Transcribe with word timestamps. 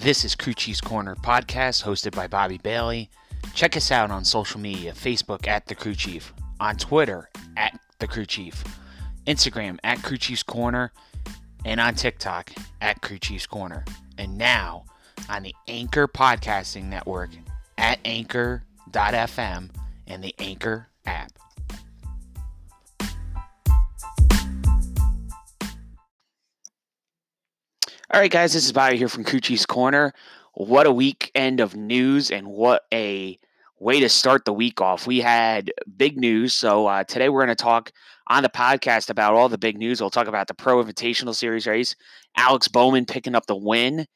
This 0.00 0.24
is 0.24 0.34
Crew 0.34 0.54
Chief's 0.54 0.80
Corner 0.80 1.14
podcast 1.14 1.84
hosted 1.84 2.16
by 2.16 2.26
Bobby 2.26 2.56
Bailey. 2.56 3.10
Check 3.54 3.76
us 3.76 3.90
out 3.90 4.10
on 4.10 4.24
social 4.24 4.58
media 4.58 4.92
Facebook 4.92 5.46
at 5.46 5.66
The 5.66 5.74
Crew 5.74 5.94
Chief, 5.94 6.32
on 6.58 6.78
Twitter 6.78 7.28
at 7.58 7.78
The 7.98 8.06
Crew 8.06 8.24
Chief, 8.24 8.64
Instagram 9.26 9.76
at 9.84 10.02
Crew 10.02 10.16
Chief's 10.16 10.42
Corner, 10.42 10.90
and 11.66 11.78
on 11.78 11.96
TikTok 11.96 12.50
at 12.80 13.02
Crew 13.02 13.18
Chief's 13.18 13.46
Corner. 13.46 13.84
And 14.16 14.38
now 14.38 14.86
on 15.28 15.42
the 15.42 15.54
Anchor 15.68 16.08
Podcasting 16.08 16.84
Network 16.84 17.28
at 17.76 17.98
anchor.fm 18.06 19.68
and 20.06 20.24
the 20.24 20.34
Anchor 20.38 20.88
app. 21.04 21.30
All 28.12 28.18
right, 28.18 28.30
guys, 28.30 28.54
this 28.54 28.64
is 28.64 28.72
Bobby 28.72 28.96
here 28.96 29.08
from 29.08 29.22
Crew 29.22 29.38
Chief's 29.38 29.64
Corner. 29.64 30.12
What 30.54 30.84
a 30.84 30.90
weekend 30.90 31.60
of 31.60 31.76
news 31.76 32.32
and 32.32 32.48
what 32.48 32.82
a 32.92 33.38
way 33.78 34.00
to 34.00 34.08
start 34.08 34.44
the 34.44 34.52
week 34.52 34.80
off. 34.80 35.06
We 35.06 35.20
had 35.20 35.70
big 35.96 36.16
news. 36.16 36.52
So 36.52 36.88
uh, 36.88 37.04
today 37.04 37.28
we're 37.28 37.44
going 37.46 37.56
to 37.56 37.62
talk 37.62 37.92
on 38.26 38.42
the 38.42 38.48
podcast 38.48 39.10
about 39.10 39.34
all 39.34 39.48
the 39.48 39.58
big 39.58 39.78
news. 39.78 40.00
We'll 40.00 40.10
talk 40.10 40.26
about 40.26 40.48
the 40.48 40.54
Pro 40.54 40.82
Invitational 40.82 41.36
Series 41.36 41.68
race, 41.68 41.94
Alex 42.36 42.66
Bowman 42.66 43.06
picking 43.06 43.36
up 43.36 43.46
the 43.46 43.54
win. 43.54 44.06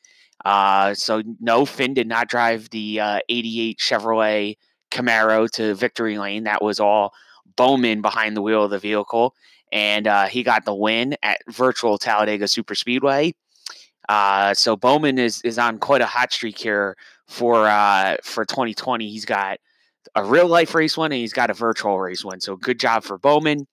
Uh, 0.45 0.95
so 0.95 1.22
no, 1.38 1.64
Flynn 1.64 1.95
did 1.95 2.08
not 2.08 2.28
drive 2.28 2.70
the 2.70 2.98
uh, 2.98 3.20
88 3.28 3.78
Chevrolet 3.78 4.56
Camaro 4.90 5.48
to 5.52 5.72
victory 5.76 6.18
lane. 6.18 6.42
That 6.45 6.64
was 6.64 6.80
all 6.80 7.12
Bowman 7.54 8.02
behind 8.02 8.36
the 8.36 8.42
wheel 8.42 8.64
of 8.64 8.72
the 8.72 8.80
vehicle. 8.80 9.36
And 9.70 10.08
uh, 10.08 10.26
he 10.26 10.42
got 10.42 10.64
the 10.64 10.74
win 10.74 11.14
at 11.22 11.38
virtual 11.48 11.96
Talladega 11.96 12.48
Super 12.48 12.74
Speedway. 12.74 13.34
Uh, 14.09 14.55
so 14.55 14.77
Bowman 14.77 15.19
is 15.19 15.41
is 15.43 15.59
on 15.59 15.79
quite 15.79 16.01
a 16.01 16.07
hot 16.07 16.33
streak 16.33 16.59
here 16.59 16.97
for 17.27 17.66
uh, 17.66 18.16
for 18.23 18.45
2020. 18.45 19.09
He's 19.09 19.24
got 19.24 19.59
a 20.15 20.24
real 20.24 20.47
life 20.47 20.74
race 20.74 20.97
one 20.97 21.13
and 21.13 21.21
he's 21.21 21.33
got 21.33 21.51
a 21.51 21.55
virtual 21.55 21.99
race 21.99 22.25
one. 22.25 22.41
So 22.41 22.57
good 22.57 22.79
job 22.79 23.05
for 23.05 23.19
Bowman. 23.19 23.66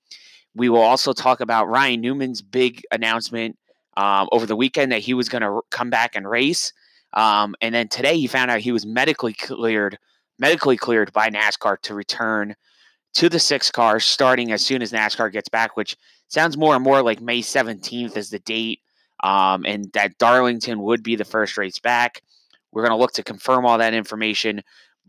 We 0.56 0.70
will 0.70 0.82
also 0.82 1.14
talk 1.14 1.40
about 1.40 1.70
Ryan 1.70 2.02
Newman's 2.02 2.42
big 2.42 2.84
announcement 2.92 3.58
um, 3.98 4.28
over 4.32 4.46
the 4.46 4.56
weekend 4.56 4.92
that 4.92 5.00
he 5.00 5.14
was 5.14 5.30
going 5.30 5.42
to 5.42 5.62
come 5.70 5.90
back 5.90 6.16
and 6.16 6.30
race. 6.30 6.74
Um, 7.14 7.56
and 7.62 7.74
then 7.76 7.88
today 7.88 8.18
he 8.18 8.28
found 8.28 8.52
out 8.52 8.59
he 8.59 8.72
was 8.72 8.86
medically 8.86 9.34
cleared, 9.34 9.98
medically 10.40 10.78
cleared 10.78 11.12
by 11.14 11.30
NASCAR 11.30 11.80
to 11.82 11.94
return 11.94 12.56
to 13.14 13.30
the 13.30 13.40
six 13.40 13.70
car 13.70 14.00
starting 14.00 14.52
as 14.52 14.66
soon 14.66 14.82
as 14.82 14.92
NASCAR 14.92 15.32
gets 15.32 15.50
back, 15.50 15.76
which 15.76 15.98
sounds 16.30 16.58
more 16.58 16.76
and 16.76 16.84
more 16.84 17.02
like 17.02 17.22
May 17.22 17.42
17th 17.42 18.16
is 18.16 18.30
the 18.30 18.40
date. 18.40 18.80
Um, 19.23 19.66
and 19.66 19.91
that 19.94 20.17
Darlington 20.17 20.81
would 20.81 21.03
be 21.03 21.16
the 21.16 21.25
first 21.25 21.58
race 21.58 21.80
back. 21.80 22.22
We're 22.72 22.83
going 22.83 22.97
to 22.97 23.02
look 23.02 23.14
to 23.14 23.23
confirm 23.23 23.66
all 23.66 23.78
that 23.78 23.94
information. 23.94 24.63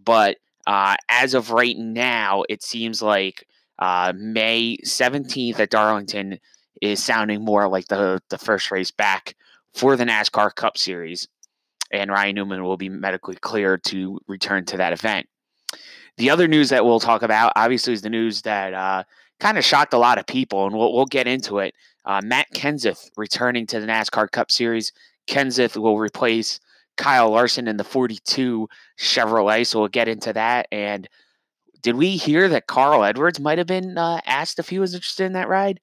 But 0.04 0.38
uh, 0.66 0.96
as 1.08 1.34
of 1.34 1.50
right 1.50 1.77
now, 1.77 2.44
it 2.48 2.62
seems 2.62 3.02
like 3.02 3.46
uh, 3.78 4.12
May 4.16 4.77
17th 4.84 5.58
at 5.58 5.70
Darlington 5.70 6.38
is 6.80 7.02
sounding 7.02 7.44
more 7.44 7.69
like 7.69 7.88
the, 7.88 8.20
the 8.28 8.38
first 8.38 8.70
race 8.70 8.91
back 8.91 9.34
for 9.74 9.96
the 9.96 10.04
NASCAR 10.04 10.54
Cup 10.54 10.76
Series. 10.76 11.28
And 11.91 12.10
Ryan 12.10 12.34
Newman 12.34 12.64
will 12.64 12.76
be 12.76 12.88
medically 12.88 13.36
cleared 13.36 13.84
to 13.84 14.19
return 14.26 14.64
to 14.66 14.76
that 14.78 14.92
event. 14.92 15.26
The 16.16 16.30
other 16.30 16.48
news 16.48 16.69
that 16.70 16.84
we'll 16.84 17.00
talk 17.00 17.22
about, 17.22 17.52
obviously, 17.56 17.92
is 17.92 18.02
the 18.02 18.10
news 18.10 18.42
that 18.42 18.74
uh, 18.74 19.04
kind 19.41 19.58
of 19.58 19.64
shocked 19.64 19.94
a 19.94 19.98
lot 19.98 20.19
of 20.19 20.26
people, 20.26 20.66
and 20.66 20.74
we'll, 20.74 20.92
we'll 20.92 21.06
get 21.06 21.26
into 21.26 21.58
it. 21.58 21.74
Uh, 22.05 22.20
Matt 22.25 22.48
Kenseth 22.55 23.11
returning 23.17 23.67
to 23.67 23.81
the 23.81 23.86
NASCAR 23.86 24.31
Cup 24.31 24.50
Series. 24.50 24.92
Kenseth 25.28 25.77
will 25.77 25.98
replace 25.98 26.61
Kyle 26.97 27.31
Larson 27.31 27.69
in 27.69 27.76
the 27.76 27.84
42 27.84 28.69
Chevrolet, 28.99 29.66
so 29.66 29.81
we'll 29.81 29.88
get 29.88 30.09
into 30.09 30.32
that. 30.32 30.66
And 30.72 31.09
did 31.82 31.97
we 31.97 32.16
hear 32.16 32.49
that 32.49 32.66
Carl 32.66 33.04
Edwards 33.04 33.41
might 33.41 33.59
have 33.59 33.66
been 33.66 33.99
uh, 33.99 34.21
asked 34.26 34.59
if 34.59 34.69
he 34.69 34.78
was 34.78 34.94
interested 34.94 35.25
in 35.25 35.32
that 35.32 35.49
ride? 35.49 35.81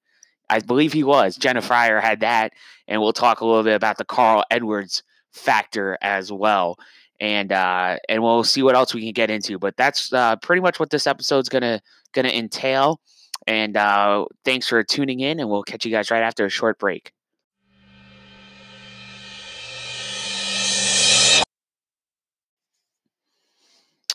I 0.49 0.59
believe 0.59 0.93
he 0.93 1.03
was. 1.03 1.37
Jenna 1.37 1.61
Fryer 1.61 1.99
had 1.99 2.21
that, 2.21 2.53
and 2.87 3.01
we'll 3.01 3.13
talk 3.13 3.41
a 3.41 3.45
little 3.45 3.63
bit 3.63 3.75
about 3.75 3.97
the 3.97 4.05
Carl 4.05 4.43
Edwards 4.49 5.03
factor 5.31 5.97
as 6.01 6.31
well. 6.31 6.77
And 7.19 7.51
uh, 7.51 7.97
and 8.07 8.23
we'll 8.23 8.45
see 8.45 8.63
what 8.63 8.75
else 8.75 8.93
we 8.93 9.03
can 9.03 9.11
get 9.11 9.29
into. 9.29 9.59
But 9.59 9.75
that's 9.77 10.11
uh, 10.13 10.37
pretty 10.37 10.61
much 10.61 10.79
what 10.79 10.89
this 10.89 11.05
episode's 11.05 11.49
gonna 11.49 11.81
gonna 12.13 12.29
entail. 12.29 13.01
And 13.49 13.75
uh, 13.75 14.25
thanks 14.45 14.67
for 14.67 14.83
tuning 14.83 15.21
in, 15.21 15.39
and 15.39 15.49
we'll 15.49 15.63
catch 15.63 15.83
you 15.83 15.89
guys 15.89 16.11
right 16.11 16.21
after 16.21 16.45
a 16.45 16.49
short 16.49 16.77
break. 16.77 17.11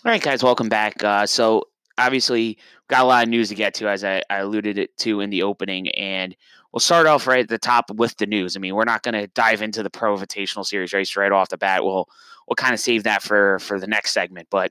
All 0.05 0.13
right, 0.13 0.23
guys, 0.23 0.45
welcome 0.45 0.69
back. 0.69 1.03
Uh, 1.03 1.27
so, 1.27 1.65
obviously, 1.99 2.59
got 2.87 3.03
a 3.03 3.07
lot 3.07 3.25
of 3.25 3.29
news 3.29 3.49
to 3.49 3.57
get 3.57 3.75
to, 3.75 3.89
as 3.89 4.05
I, 4.05 4.23
I 4.31 4.37
alluded 4.37 4.79
it 4.79 4.97
to 4.99 5.21
in 5.21 5.31
the 5.31 5.43
opening, 5.43 5.89
and 5.89 6.37
we'll 6.73 6.79
start 6.79 7.09
off 7.09 7.27
right 7.27 7.41
at 7.41 7.49
the 7.49 7.59
top 7.59 7.91
with 7.91 8.17
the 8.19 8.27
news. 8.27 8.57
I 8.57 8.61
mean, 8.61 8.77
we're 8.77 8.85
not 8.85 9.03
going 9.03 9.15
to 9.15 9.27
dive 9.27 9.63
into 9.63 9.83
the 9.83 9.91
Pro 9.91 10.17
Invitational 10.17 10.65
Series 10.65 10.93
race 10.93 11.17
right 11.17 11.33
off 11.33 11.49
the 11.49 11.59
bat. 11.59 11.83
We'll 11.83 12.09
we'll 12.47 12.55
kind 12.55 12.73
of 12.73 12.79
save 12.79 13.03
that 13.03 13.21
for 13.21 13.59
for 13.59 13.81
the 13.81 13.89
next 13.89 14.13
segment. 14.13 14.47
But 14.49 14.71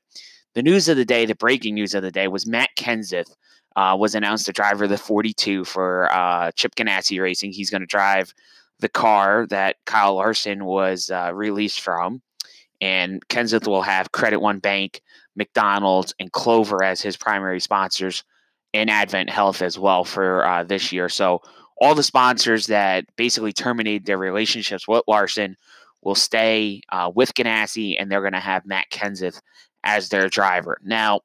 the 0.54 0.64
news 0.64 0.88
of 0.88 0.96
the 0.96 1.04
day, 1.04 1.26
the 1.26 1.36
breaking 1.36 1.76
news 1.76 1.94
of 1.94 2.02
the 2.02 2.12
day, 2.12 2.30
was 2.30 2.48
Matt 2.48 2.70
Kenseth 2.78 3.36
uh, 3.76 3.96
was 4.00 4.16
announced 4.16 4.46
the 4.46 4.54
driver 4.54 4.84
of 4.86 4.90
the 4.90 4.98
42 4.98 5.66
for 5.66 6.12
uh, 6.12 6.52
Chip 6.52 6.76
Ganassi 6.76 7.22
Racing. 7.22 7.52
He's 7.52 7.70
going 7.70 7.82
to 7.82 7.88
drive 7.88 8.34
the 8.80 8.90
car 8.90 9.48
that 9.48 9.78
Kyle 9.86 10.16
Larson 10.16 10.66
was 10.66 11.10
uh, 11.10 11.32
released 11.34 11.82
from. 11.82 12.22
And 12.82 13.26
Kenseth 13.30 13.68
will 13.68 13.82
have 13.82 14.12
Credit 14.12 14.42
One 14.42 14.60
Bank, 14.60 15.02
McDonald's, 15.36 16.14
and 16.20 16.32
Clover 16.32 16.84
as 16.84 17.02
his 17.02 17.16
primary 17.16 17.62
sponsors, 17.62 18.24
and 18.74 18.90
Advent 18.90 19.30
Health 19.30 19.62
as 19.62 19.80
well 19.80 20.04
for 20.04 20.46
uh, 20.46 20.64
this 20.64 20.92
year. 20.92 21.08
So, 21.08 21.42
all 21.80 21.96
the 21.96 22.04
sponsors 22.04 22.68
that 22.68 23.06
basically 23.16 23.52
terminated 23.52 24.06
their 24.06 24.18
relationships 24.18 24.88
with 24.88 25.04
Larson 25.08 25.58
will 26.02 26.16
stay 26.16 26.82
uh, 26.92 27.12
with 27.14 27.34
Ganassi, 27.34 27.96
and 27.98 28.12
they're 28.12 28.22
going 28.22 28.34
to 28.34 28.40
have 28.40 28.66
Matt 28.66 28.90
Kenseth 28.92 29.42
as 29.84 30.10
their 30.10 30.30
driver. 30.30 30.78
Now, 30.84 31.22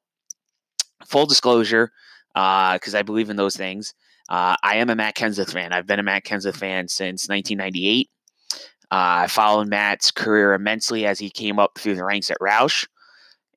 full 1.05 1.25
disclosure, 1.25 1.91
because 2.33 2.95
uh, 2.95 2.99
I 2.99 3.01
believe 3.01 3.29
in 3.29 3.35
those 3.35 3.55
things. 3.55 3.93
Uh, 4.29 4.55
I 4.63 4.75
am 4.75 4.89
a 4.89 4.95
Matt 4.95 5.15
Kenseth 5.15 5.53
fan. 5.53 5.73
I've 5.73 5.87
been 5.87 5.99
a 5.99 6.03
Matt 6.03 6.23
Kenseth 6.23 6.55
fan 6.55 6.87
since 6.87 7.27
1998. 7.27 8.09
Uh, 8.91 9.25
I 9.25 9.27
followed 9.27 9.67
Matt's 9.67 10.11
career 10.11 10.53
immensely 10.53 11.05
as 11.05 11.19
he 11.19 11.29
came 11.29 11.59
up 11.59 11.77
through 11.77 11.95
the 11.95 12.03
ranks 12.03 12.31
at 12.31 12.39
Roush, 12.39 12.87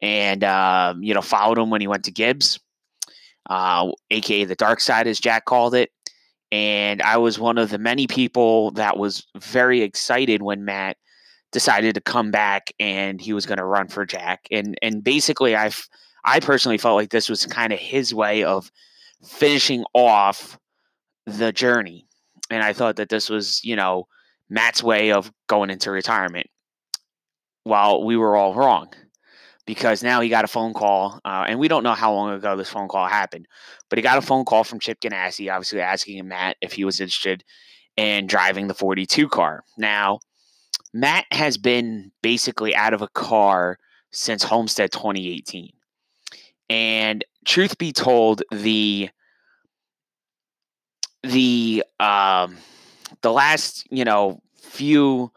and 0.00 0.44
um, 0.44 1.02
you 1.02 1.14
know 1.14 1.22
followed 1.22 1.58
him 1.58 1.70
when 1.70 1.80
he 1.80 1.86
went 1.86 2.04
to 2.04 2.10
Gibbs, 2.10 2.58
aka 3.50 4.44
the 4.44 4.54
dark 4.54 4.80
side, 4.80 5.06
as 5.06 5.20
Jack 5.20 5.44
called 5.44 5.74
it. 5.74 5.90
And 6.50 7.00
I 7.00 7.16
was 7.16 7.38
one 7.38 7.56
of 7.56 7.70
the 7.70 7.78
many 7.78 8.06
people 8.06 8.72
that 8.72 8.98
was 8.98 9.26
very 9.38 9.80
excited 9.80 10.42
when 10.42 10.66
Matt 10.66 10.98
decided 11.50 11.94
to 11.94 12.00
come 12.00 12.30
back 12.30 12.72
and 12.80 13.20
he 13.20 13.32
was 13.32 13.46
going 13.46 13.58
to 13.58 13.64
run 13.64 13.88
for 13.88 14.04
Jack. 14.04 14.46
And 14.50 14.76
and 14.82 15.04
basically, 15.04 15.54
I've 15.54 15.88
I 16.24 16.40
personally 16.40 16.78
felt 16.78 16.96
like 16.96 17.10
this 17.10 17.28
was 17.28 17.46
kind 17.46 17.72
of 17.72 17.78
his 17.78 18.14
way 18.14 18.44
of 18.44 18.70
finishing 19.24 19.84
off 19.94 20.58
the 21.26 21.52
journey. 21.52 22.06
And 22.50 22.62
I 22.62 22.72
thought 22.72 22.96
that 22.96 23.08
this 23.08 23.28
was, 23.28 23.64
you 23.64 23.76
know, 23.76 24.06
Matt's 24.48 24.82
way 24.82 25.12
of 25.12 25.32
going 25.46 25.70
into 25.70 25.90
retirement. 25.90 26.48
While 27.64 28.04
we 28.04 28.16
were 28.16 28.34
all 28.34 28.54
wrong, 28.54 28.92
because 29.66 30.02
now 30.02 30.20
he 30.20 30.28
got 30.28 30.44
a 30.44 30.48
phone 30.48 30.74
call, 30.74 31.20
uh, 31.24 31.44
and 31.46 31.60
we 31.60 31.68
don't 31.68 31.84
know 31.84 31.94
how 31.94 32.12
long 32.12 32.32
ago 32.32 32.56
this 32.56 32.68
phone 32.68 32.88
call 32.88 33.06
happened, 33.06 33.46
but 33.88 33.98
he 33.98 34.02
got 34.02 34.18
a 34.18 34.22
phone 34.22 34.44
call 34.44 34.64
from 34.64 34.80
Chip 34.80 35.00
Ganassi, 35.00 35.52
obviously 35.52 35.80
asking 35.80 36.26
Matt 36.26 36.56
if 36.60 36.72
he 36.72 36.84
was 36.84 37.00
interested 37.00 37.44
in 37.96 38.26
driving 38.26 38.66
the 38.66 38.74
42 38.74 39.28
car. 39.28 39.62
Now, 39.78 40.18
Matt 40.92 41.26
has 41.30 41.56
been 41.56 42.10
basically 42.20 42.74
out 42.74 42.94
of 42.94 43.02
a 43.02 43.08
car 43.08 43.78
since 44.10 44.42
Homestead 44.42 44.90
2018. 44.92 45.72
And 46.72 47.22
truth 47.44 47.76
be 47.76 47.92
told, 47.92 48.42
the 48.50 49.10
the 51.22 51.84
um 52.00 52.56
the 53.20 53.30
last, 53.30 53.86
you 53.90 54.06
know, 54.06 54.40
few 54.56 55.30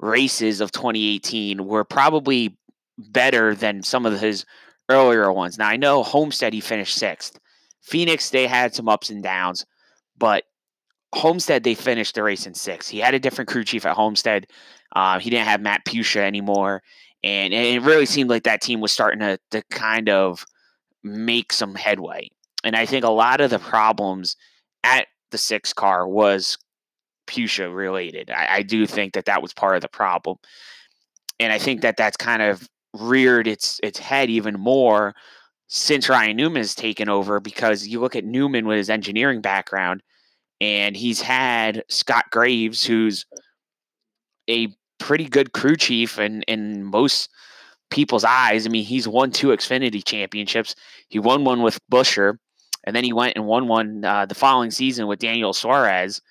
races 0.00 0.60
of 0.60 0.72
2018 0.72 1.64
were 1.64 1.84
probably 1.84 2.58
better 2.98 3.54
than 3.54 3.84
some 3.84 4.04
of 4.04 4.18
his 4.18 4.44
earlier 4.88 5.30
ones. 5.32 5.58
Now 5.58 5.68
I 5.68 5.76
know 5.76 6.02
Homestead 6.02 6.52
he 6.52 6.60
finished 6.60 6.96
sixth. 6.96 7.38
Phoenix 7.82 8.30
they 8.30 8.48
had 8.48 8.74
some 8.74 8.88
ups 8.88 9.10
and 9.10 9.22
downs, 9.22 9.64
but 10.18 10.42
Homestead 11.14 11.62
they 11.62 11.76
finished 11.76 12.16
the 12.16 12.24
race 12.24 12.48
in 12.48 12.54
sixth. 12.54 12.90
He 12.90 12.98
had 12.98 13.14
a 13.14 13.20
different 13.20 13.48
crew 13.48 13.62
chief 13.62 13.86
at 13.86 13.94
Homestead. 13.94 14.48
Uh, 14.96 15.20
he 15.20 15.30
didn't 15.30 15.46
have 15.46 15.60
Matt 15.60 15.84
Puccia 15.84 16.20
anymore, 16.20 16.82
and, 17.22 17.54
and, 17.54 17.64
it 17.64 17.82
really 17.82 18.06
seemed 18.06 18.28
like 18.28 18.42
that 18.42 18.60
team 18.60 18.80
was 18.80 18.90
starting 18.90 19.20
to, 19.20 19.38
to 19.52 19.62
kind 19.70 20.08
of 20.08 20.44
make 21.02 21.52
some 21.52 21.74
headway. 21.74 22.28
And 22.64 22.76
I 22.76 22.86
think 22.86 23.04
a 23.04 23.10
lot 23.10 23.40
of 23.40 23.50
the 23.50 23.58
problems 23.58 24.36
at 24.84 25.06
the 25.30 25.38
six 25.38 25.72
car 25.72 26.06
was 26.06 26.58
Puccia 27.26 27.74
related. 27.74 28.30
I, 28.30 28.56
I 28.56 28.62
do 28.62 28.86
think 28.86 29.14
that 29.14 29.26
that 29.26 29.42
was 29.42 29.54
part 29.54 29.76
of 29.76 29.82
the 29.82 29.88
problem. 29.88 30.36
and 31.38 31.52
I 31.52 31.58
think 31.58 31.80
that 31.82 31.96
that's 31.96 32.16
kind 32.16 32.42
of 32.42 32.68
reared 32.94 33.46
its 33.46 33.80
its 33.82 33.98
head 33.98 34.30
even 34.30 34.58
more 34.58 35.14
since 35.68 36.08
Ryan 36.08 36.36
Newman 36.36 36.60
has 36.62 36.74
taken 36.74 37.08
over 37.08 37.40
because 37.40 37.86
you 37.86 38.00
look 38.00 38.16
at 38.16 38.24
Newman 38.24 38.66
with 38.66 38.78
his 38.78 38.90
engineering 38.90 39.40
background 39.40 40.02
and 40.60 40.96
he's 40.96 41.20
had 41.20 41.84
Scott 41.88 42.26
Graves 42.30 42.84
who's 42.84 43.24
a 44.48 44.68
pretty 44.98 45.28
good 45.28 45.52
crew 45.52 45.76
chief 45.76 46.18
and 46.18 46.44
in 46.48 46.82
most 46.84 47.30
people's 47.90 48.24
eyes. 48.24 48.66
I 48.66 48.70
mean, 48.70 48.84
he's 48.84 49.06
won 49.06 49.30
two 49.30 49.48
Xfinity 49.48 50.04
championships. 50.04 50.74
He 51.08 51.18
won 51.18 51.44
one 51.44 51.62
with 51.62 51.80
Buescher, 51.90 52.38
and 52.84 52.96
then 52.96 53.04
he 53.04 53.12
went 53.12 53.36
and 53.36 53.46
won 53.46 53.68
one 53.68 54.04
uh, 54.04 54.26
the 54.26 54.34
following 54.34 54.70
season 54.70 55.06
with 55.06 55.18
Daniel 55.18 55.52
Suarez. 55.52 56.22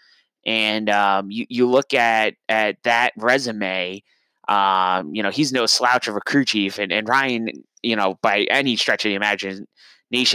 And 0.46 0.90
um, 0.90 1.30
you 1.30 1.46
you 1.50 1.68
look 1.68 1.94
at 1.94 2.36
at 2.48 2.82
that 2.84 3.14
resume. 3.18 4.04
Um, 4.48 5.14
you 5.14 5.22
know, 5.22 5.30
he's 5.30 5.52
no 5.52 5.68
slouch 5.68 6.08
of 6.08 6.16
a 6.16 6.22
crew 6.22 6.44
chief, 6.44 6.80
and, 6.80 6.92
and 6.92 7.08
Ryan, 7.08 7.50
you 7.84 7.96
know, 7.96 8.18
by 8.24 8.48
any 8.50 8.76
stretch 8.78 9.06
of 9.06 9.10
the 9.10 9.16
imagination, 9.16 9.68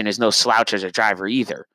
is 0.06 0.20
no 0.20 0.30
slouch 0.30 0.72
as 0.72 0.84
a 0.84 0.90
driver 0.92 1.26
either. 1.26 1.66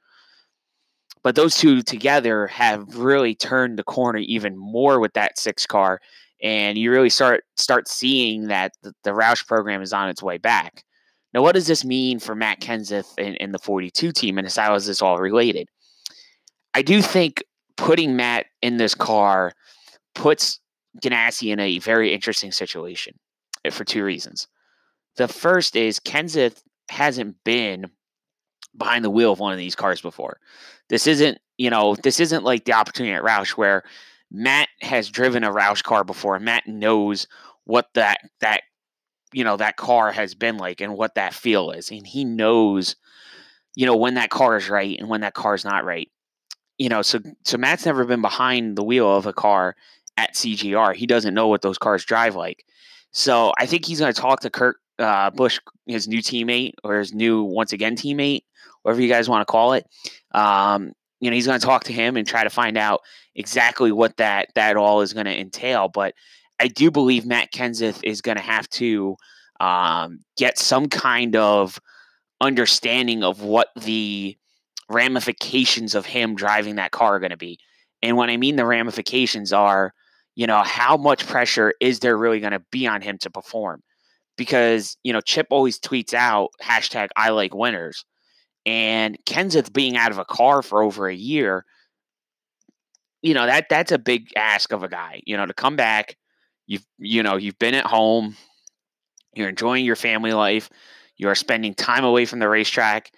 But 1.21 1.35
those 1.35 1.57
two 1.57 1.81
together 1.81 2.47
have 2.47 2.95
really 2.95 3.35
turned 3.35 3.77
the 3.77 3.83
corner 3.83 4.19
even 4.19 4.55
more 4.57 5.01
with 5.01 5.13
that 5.13 5.37
six 5.37 5.65
car 5.65 5.99
and 6.41 6.77
you 6.77 6.91
really 6.91 7.09
start 7.09 7.43
start 7.57 7.87
seeing 7.87 8.47
that 8.47 8.73
the, 8.83 8.93
the 9.03 9.11
Roush 9.11 9.45
program 9.45 9.81
is 9.81 9.93
on 9.93 10.09
its 10.09 10.23
way 10.23 10.37
back. 10.37 10.83
Now, 11.33 11.41
what 11.41 11.53
does 11.53 11.67
this 11.67 11.85
mean 11.85 12.19
for 12.19 12.33
Matt 12.33 12.59
Kenseth 12.59 13.13
and, 13.17 13.35
in 13.35 13.51
the 13.51 13.59
42 13.59 14.11
team, 14.11 14.37
and 14.37 14.51
how 14.51 14.73
is 14.73 14.87
this 14.87 15.01
all 15.01 15.19
related? 15.19 15.67
I 16.73 16.81
do 16.81 17.01
think 17.01 17.43
putting 17.77 18.15
Matt 18.15 18.47
in 18.61 18.77
this 18.77 18.95
car 18.95 19.53
puts 20.15 20.59
Ganassi 21.01 21.51
in 21.51 21.59
a 21.59 21.79
very 21.79 22.13
interesting 22.13 22.51
situation 22.51 23.13
eh, 23.63 23.69
for 23.69 23.83
two 23.83 24.03
reasons. 24.03 24.47
The 25.17 25.27
first 25.27 25.75
is 25.75 25.99
Kenseth 25.99 26.61
hasn't 26.89 27.35
been 27.43 27.91
behind 28.77 29.05
the 29.05 29.09
wheel 29.09 29.31
of 29.31 29.39
one 29.39 29.51
of 29.51 29.59
these 29.59 29.75
cars 29.75 30.01
before. 30.01 30.39
This 30.89 31.05
isn't, 31.07 31.37
you 31.57 31.69
know, 31.69 31.95
this 31.95 32.19
isn't 32.19 32.43
like 32.43 32.65
the 32.65 32.73
opportunity 32.73 33.13
at 33.13 33.23
Roush 33.23 33.51
where 33.51 33.83
Matt 34.31 34.69
has 34.81 35.09
driven 35.09 35.43
a 35.43 35.51
Roush 35.51 35.83
car 35.83 36.03
before. 36.03 36.39
Matt 36.39 36.67
knows 36.67 37.27
what 37.63 37.87
that 37.95 38.19
that 38.41 38.61
you 39.33 39.43
know 39.43 39.57
that 39.57 39.77
car 39.77 40.11
has 40.11 40.35
been 40.35 40.57
like 40.57 40.81
and 40.81 40.95
what 40.95 41.15
that 41.15 41.33
feel 41.33 41.71
is, 41.71 41.91
and 41.91 42.05
he 42.05 42.25
knows 42.25 42.95
you 43.75 43.85
know 43.85 43.95
when 43.95 44.15
that 44.15 44.29
car 44.29 44.57
is 44.57 44.69
right 44.69 44.97
and 44.99 45.09
when 45.09 45.21
that 45.21 45.33
car 45.33 45.55
is 45.55 45.65
not 45.65 45.85
right. 45.85 46.09
You 46.77 46.89
know, 46.89 47.01
so 47.01 47.19
so 47.43 47.57
Matt's 47.57 47.85
never 47.85 48.05
been 48.05 48.21
behind 48.21 48.77
the 48.77 48.83
wheel 48.83 49.15
of 49.15 49.25
a 49.25 49.33
car 49.33 49.75
at 50.17 50.35
CGR. 50.35 50.95
He 50.95 51.07
doesn't 51.07 51.33
know 51.33 51.47
what 51.47 51.61
those 51.61 51.77
cars 51.77 52.05
drive 52.05 52.35
like. 52.35 52.65
So 53.11 53.53
I 53.57 53.65
think 53.65 53.85
he's 53.85 53.99
going 53.99 54.13
to 54.13 54.21
talk 54.21 54.41
to 54.41 54.49
Kurt 54.49 54.77
uh, 54.99 55.31
Busch, 55.31 55.59
his 55.87 56.07
new 56.07 56.19
teammate 56.19 56.73
or 56.83 56.99
his 56.99 57.13
new 57.13 57.43
once 57.43 57.73
again 57.73 57.95
teammate, 57.95 58.43
whatever 58.83 59.01
you 59.01 59.09
guys 59.09 59.29
want 59.29 59.41
to 59.41 59.51
call 59.51 59.73
it. 59.73 59.87
Um, 60.31 60.93
you 61.19 61.29
know, 61.29 61.35
he's 61.35 61.47
going 61.47 61.59
to 61.59 61.65
talk 61.65 61.83
to 61.85 61.93
him 61.93 62.17
and 62.17 62.27
try 62.27 62.43
to 62.43 62.49
find 62.49 62.77
out 62.77 63.01
exactly 63.35 63.91
what 63.91 64.17
that 64.17 64.49
that 64.55 64.77
all 64.77 65.01
is 65.01 65.13
going 65.13 65.25
to 65.25 65.39
entail. 65.39 65.87
But 65.87 66.13
I 66.59 66.67
do 66.67 66.91
believe 66.91 67.25
Matt 67.25 67.51
Kenseth 67.51 67.99
is 68.03 68.21
going 68.21 68.37
to 68.37 68.43
have 68.43 68.69
to 68.71 69.15
um, 69.59 70.19
get 70.37 70.57
some 70.57 70.87
kind 70.87 71.35
of 71.35 71.79
understanding 72.41 73.23
of 73.23 73.41
what 73.41 73.69
the 73.75 74.37
ramifications 74.89 75.95
of 75.95 76.05
him 76.05 76.35
driving 76.35 76.75
that 76.75 76.91
car 76.91 77.15
are 77.15 77.19
going 77.19 77.31
to 77.31 77.37
be. 77.37 77.59
And 78.01 78.17
when 78.17 78.29
I 78.29 78.37
mean 78.37 78.55
the 78.55 78.65
ramifications 78.65 79.53
are, 79.53 79.93
you 80.35 80.47
know, 80.47 80.63
how 80.63 80.95
much 80.97 81.27
pressure 81.27 81.73
is 81.81 81.99
there 81.99 82.17
really 82.17 82.39
going 82.39 82.53
to 82.53 82.63
be 82.71 82.87
on 82.87 83.01
him 83.01 83.17
to 83.19 83.29
perform? 83.29 83.83
Because, 84.37 84.97
you 85.03 85.11
know, 85.11 85.21
Chip 85.21 85.47
always 85.49 85.79
tweets 85.79 86.13
out 86.13 86.49
hashtag 86.61 87.09
I 87.15 87.29
like 87.29 87.53
winners. 87.53 88.05
And 88.69 89.17
Kenseth 89.25 89.73
being 89.73 89.97
out 89.97 90.11
of 90.11 90.19
a 90.19 90.25
car 90.25 90.61
for 90.61 90.83
over 90.83 91.07
a 91.07 91.15
year, 91.15 91.65
you 93.23 93.33
know, 93.33 93.47
that 93.47 93.65
that's 93.67 93.91
a 93.91 93.97
big 93.97 94.27
ask 94.35 94.71
of 94.71 94.83
a 94.83 94.87
guy, 94.87 95.23
you 95.25 95.35
know, 95.35 95.47
to 95.47 95.55
come 95.55 95.75
back. 95.75 96.17
You've 96.67 96.85
you 96.99 97.23
know, 97.23 97.35
you've 97.35 97.57
been 97.57 97.73
at 97.73 97.87
home, 97.87 98.37
you're 99.33 99.49
enjoying 99.49 99.85
your 99.85 99.95
family 99.95 100.33
life, 100.33 100.69
you 101.17 101.29
are 101.29 101.35
spending 101.35 101.73
time 101.73 102.03
away 102.03 102.25
from 102.25 102.37
the 102.37 102.47
racetrack. 102.47 103.09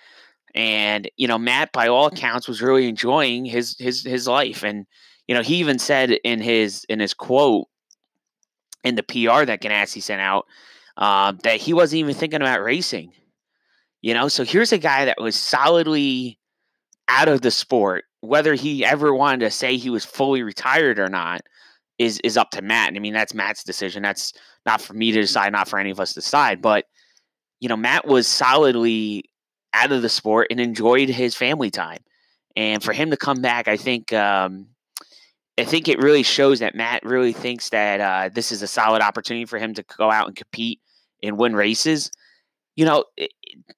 And, 0.56 1.12
you 1.18 1.27
know, 1.27 1.38
Matt, 1.38 1.74
by 1.74 1.89
all 1.89 2.06
accounts, 2.06 2.48
was 2.48 2.62
really 2.62 2.88
enjoying 2.88 3.44
his 3.44 3.75
his 3.77 4.06
his 4.06 4.30
life. 4.30 4.63
And, 4.63 4.86
you 5.27 5.36
know, 5.36 5.42
he 5.42 5.56
even 5.56 5.80
said 5.80 6.12
in 6.12 6.39
his 6.39 6.86
in 6.88 7.01
his 7.01 7.13
quote 7.13 7.68
in 8.86 8.95
the 8.95 9.03
PR 9.03 9.44
that 9.44 9.62
Ganassi 9.62 10.01
sent 10.01 10.21
out 10.21 10.45
uh, 10.95 11.33
that 11.44 11.59
he 11.59 11.74
wasn't 11.74 12.00
even 12.00 12.15
thinking 12.15 12.42
about 12.42 12.63
racing. 12.63 13.12
You 14.01 14.15
know, 14.15 14.27
so 14.27 14.44
here's 14.44 14.71
a 14.71 14.77
guy 14.77 15.06
that 15.06 15.21
was 15.21 15.36
solidly 15.36 16.39
out 17.07 17.27
of 17.27 17.42
the 17.42 17.51
sport. 17.51 18.06
Whether 18.21 18.53
he 18.53 18.86
ever 18.86 19.13
wanted 19.13 19.42
to 19.42 19.51
say 19.51 19.77
he 19.77 19.89
was 19.89 20.06
fully 20.06 20.44
retired 20.44 21.00
or 21.00 21.09
not 21.09 21.42
is 21.98 22.19
is 22.24 22.38
up 22.38 22.51
to 22.51 22.62
Matt. 22.62 22.94
I 22.95 23.00
mean, 23.00 23.13
that's 23.13 23.33
Matt's 23.33 23.63
decision. 23.63 24.01
That's 24.03 24.33
not 24.65 24.81
for 24.81 24.94
me 24.94 25.12
to 25.12 25.21
decide, 25.21 25.51
not 25.51 25.68
for 25.68 25.80
any 25.80 25.92
of 25.92 26.00
us 26.00 26.13
to 26.13 26.19
decide. 26.19 26.62
But 26.62 26.86
you 27.59 27.69
know, 27.69 27.77
Matt 27.77 28.07
was 28.07 28.27
solidly 28.27 29.25
out 29.74 29.92
of 29.92 30.01
the 30.01 30.09
sport 30.09 30.48
and 30.50 30.59
enjoyed 30.59 31.09
his 31.09 31.36
family 31.36 31.69
time. 31.69 32.00
And 32.56 32.83
for 32.83 32.94
him 32.94 33.12
to 33.12 33.18
come 33.18 33.42
back, 33.42 33.68
I 33.68 33.77
think 33.77 34.13
um, 34.13 34.68
I 35.59 35.63
think 35.63 35.88
it 35.88 36.00
really 36.00 36.24
shows 36.24 36.59
that 36.59 36.75
Matt 36.75 37.03
really 37.03 37.33
thinks 37.33 37.69
that 37.69 38.01
uh, 38.01 38.30
this 38.33 38.51
is 38.51 38.62
a 38.63 38.68
solid 38.68 39.01
opportunity 39.01 39.45
for 39.45 39.59
him 39.59 39.74
to 39.75 39.83
go 39.83 40.09
out 40.12 40.27
and 40.27 40.36
compete 40.36 40.80
and 41.24 41.38
win 41.38 41.56
races 41.56 42.12
you 42.75 42.86
know, 42.86 43.06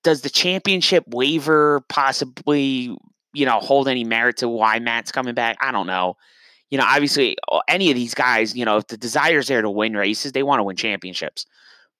does 0.03 0.21
the 0.21 0.29
championship 0.29 1.03
waiver 1.07 1.81
possibly, 1.89 2.95
you 3.33 3.45
know, 3.45 3.59
hold 3.59 3.87
any 3.87 4.03
merit 4.03 4.37
to 4.37 4.49
why 4.49 4.79
Matt's 4.79 5.11
coming 5.11 5.33
back? 5.33 5.57
I 5.61 5.71
don't 5.71 5.87
know. 5.87 6.15
You 6.69 6.77
know, 6.77 6.85
obviously, 6.87 7.37
any 7.67 7.91
of 7.91 7.95
these 7.95 8.13
guys, 8.13 8.55
you 8.55 8.65
know, 8.65 8.77
if 8.77 8.87
the 8.87 8.97
desire's 8.97 9.47
there 9.47 9.61
to 9.61 9.69
win 9.69 9.95
races, 9.95 10.31
they 10.31 10.43
want 10.43 10.59
to 10.59 10.63
win 10.63 10.75
championships. 10.75 11.45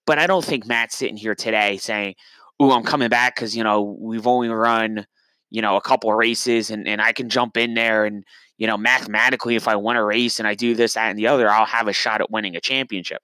But 0.05 0.19
I 0.19 0.27
don't 0.27 0.43
think 0.43 0.65
Matt's 0.65 0.97
sitting 0.97 1.17
here 1.17 1.35
today 1.35 1.77
saying, 1.77 2.15
"Ooh, 2.61 2.71
I'm 2.71 2.83
coming 2.83 3.09
back 3.09 3.35
because 3.35 3.55
you 3.55 3.63
know 3.63 3.95
we've 3.99 4.27
only 4.27 4.49
run, 4.49 5.05
you 5.51 5.61
know, 5.61 5.75
a 5.75 5.81
couple 5.81 6.09
of 6.09 6.17
races, 6.17 6.71
and 6.71 6.87
and 6.87 7.01
I 7.01 7.13
can 7.13 7.29
jump 7.29 7.55
in 7.55 7.73
there 7.75 8.05
and 8.05 8.23
you 8.57 8.67
know 8.67 8.77
mathematically, 8.77 9.55
if 9.55 9.67
I 9.67 9.75
win 9.75 9.95
a 9.95 10.03
race 10.03 10.39
and 10.39 10.47
I 10.47 10.55
do 10.55 10.75
this, 10.75 10.95
that, 10.95 11.09
and 11.09 11.19
the 11.19 11.27
other, 11.27 11.49
I'll 11.49 11.65
have 11.65 11.87
a 11.87 11.93
shot 11.93 12.21
at 12.21 12.31
winning 12.31 12.55
a 12.55 12.61
championship." 12.61 13.21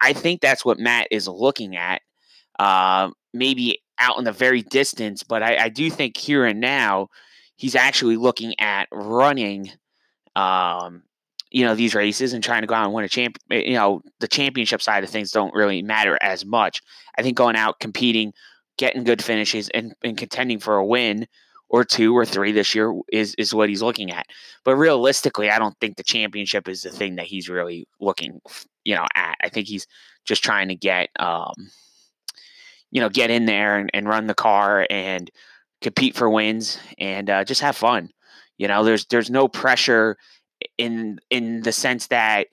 I 0.00 0.12
think 0.12 0.40
that's 0.40 0.64
what 0.64 0.78
Matt 0.78 1.08
is 1.10 1.28
looking 1.28 1.76
at 1.76 2.02
uh, 2.58 3.10
maybe 3.32 3.82
out 3.98 4.18
in 4.18 4.24
the 4.24 4.32
very 4.32 4.62
distance, 4.62 5.22
but 5.22 5.42
I, 5.42 5.64
I, 5.64 5.68
do 5.68 5.88
think 5.90 6.16
here 6.16 6.44
and 6.44 6.60
now 6.60 7.08
he's 7.56 7.74
actually 7.74 8.16
looking 8.16 8.58
at 8.58 8.88
running, 8.92 9.70
um, 10.34 11.02
you 11.50 11.64
know, 11.64 11.74
these 11.74 11.94
races 11.94 12.32
and 12.32 12.42
trying 12.42 12.62
to 12.62 12.66
go 12.66 12.74
out 12.74 12.84
and 12.84 12.94
win 12.94 13.04
a 13.04 13.08
champ. 13.08 13.38
Eh, 13.50 13.62
you 13.66 13.74
know, 13.74 14.02
the 14.20 14.28
championship 14.28 14.82
side 14.82 15.04
of 15.04 15.10
things 15.10 15.30
don't 15.30 15.54
really 15.54 15.82
matter 15.82 16.18
as 16.20 16.44
much. 16.44 16.82
I 17.16 17.22
think 17.22 17.36
going 17.36 17.56
out 17.56 17.80
competing, 17.80 18.32
getting 18.76 19.04
good 19.04 19.22
finishes, 19.22 19.68
and, 19.70 19.94
and 20.02 20.16
contending 20.16 20.58
for 20.58 20.76
a 20.76 20.86
win 20.86 21.26
or 21.68 21.84
two 21.84 22.16
or 22.16 22.24
three 22.24 22.52
this 22.52 22.74
year 22.74 22.94
is 23.12 23.34
is 23.36 23.54
what 23.54 23.68
he's 23.68 23.82
looking 23.82 24.10
at. 24.10 24.26
But 24.64 24.76
realistically, 24.76 25.50
I 25.50 25.58
don't 25.58 25.78
think 25.80 25.96
the 25.96 26.02
championship 26.02 26.68
is 26.68 26.82
the 26.82 26.90
thing 26.90 27.16
that 27.16 27.26
he's 27.26 27.48
really 27.48 27.86
looking, 28.00 28.40
you 28.84 28.94
know, 28.94 29.06
at. 29.14 29.36
I 29.42 29.48
think 29.48 29.68
he's 29.68 29.86
just 30.24 30.42
trying 30.42 30.68
to 30.68 30.76
get. 30.76 31.10
Um, 31.18 31.70
you 32.94 33.00
know, 33.00 33.10
get 33.10 33.30
in 33.30 33.44
there 33.44 33.76
and, 33.76 33.90
and 33.92 34.08
run 34.08 34.28
the 34.28 34.34
car 34.34 34.86
and 34.88 35.30
compete 35.82 36.14
for 36.14 36.30
wins 36.30 36.78
and 36.96 37.28
uh, 37.28 37.44
just 37.44 37.60
have 37.60 37.76
fun. 37.76 38.08
You 38.56 38.68
know, 38.68 38.84
there's 38.84 39.04
there's 39.06 39.28
no 39.28 39.48
pressure 39.48 40.16
in 40.78 41.18
in 41.28 41.62
the 41.62 41.72
sense 41.72 42.06
that 42.06 42.46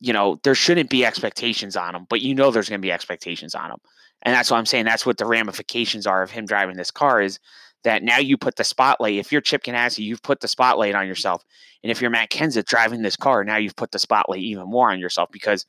you 0.00 0.12
know 0.12 0.40
there 0.42 0.56
shouldn't 0.56 0.90
be 0.90 1.06
expectations 1.06 1.76
on 1.76 1.94
him, 1.94 2.06
but 2.10 2.20
you 2.20 2.34
know 2.34 2.50
there's 2.50 2.68
going 2.68 2.80
to 2.80 2.86
be 2.86 2.92
expectations 2.92 3.54
on 3.54 3.70
him, 3.70 3.78
and 4.22 4.34
that's 4.34 4.50
what 4.50 4.58
I'm 4.58 4.66
saying. 4.66 4.84
That's 4.84 5.06
what 5.06 5.16
the 5.16 5.26
ramifications 5.26 6.08
are 6.08 6.24
of 6.24 6.32
him 6.32 6.44
driving 6.44 6.76
this 6.76 6.90
car 6.90 7.22
is 7.22 7.38
that 7.84 8.02
now 8.02 8.18
you 8.18 8.36
put 8.36 8.56
the 8.56 8.64
spotlight. 8.64 9.14
If 9.14 9.30
you're 9.30 9.40
Chip 9.40 9.62
Ganassi, 9.62 10.00
you've 10.00 10.22
put 10.22 10.40
the 10.40 10.48
spotlight 10.48 10.96
on 10.96 11.06
yourself, 11.06 11.44
and 11.84 11.92
if 11.92 12.00
you're 12.00 12.10
Matt 12.10 12.30
Kenseth 12.30 12.66
driving 12.66 13.02
this 13.02 13.16
car, 13.16 13.44
now 13.44 13.58
you've 13.58 13.76
put 13.76 13.92
the 13.92 14.00
spotlight 14.00 14.40
even 14.40 14.68
more 14.68 14.90
on 14.90 14.98
yourself 14.98 15.30
because 15.30 15.66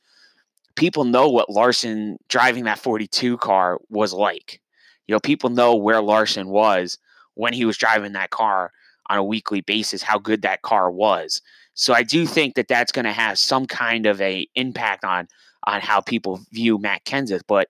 people 0.76 1.04
know 1.04 1.28
what 1.28 1.50
Larson 1.50 2.18
driving 2.28 2.64
that 2.64 2.78
42 2.78 3.38
car 3.38 3.80
was 3.88 4.12
like. 4.12 4.60
You 5.06 5.14
know, 5.14 5.20
people 5.20 5.50
know 5.50 5.74
where 5.74 6.00
Larson 6.00 6.48
was 6.48 6.98
when 7.34 7.52
he 7.52 7.64
was 7.64 7.76
driving 7.76 8.12
that 8.12 8.30
car 8.30 8.72
on 9.08 9.18
a 9.18 9.24
weekly 9.24 9.60
basis, 9.60 10.02
how 10.02 10.18
good 10.18 10.42
that 10.42 10.62
car 10.62 10.90
was. 10.90 11.40
So 11.74 11.92
I 11.94 12.02
do 12.02 12.26
think 12.26 12.54
that 12.54 12.68
that's 12.68 12.92
going 12.92 13.04
to 13.04 13.12
have 13.12 13.38
some 13.38 13.66
kind 13.66 14.06
of 14.06 14.20
a 14.20 14.48
impact 14.54 15.04
on 15.04 15.28
on 15.64 15.80
how 15.80 16.00
people 16.00 16.40
view 16.52 16.78
Matt 16.78 17.04
Kenseth. 17.04 17.42
But 17.46 17.68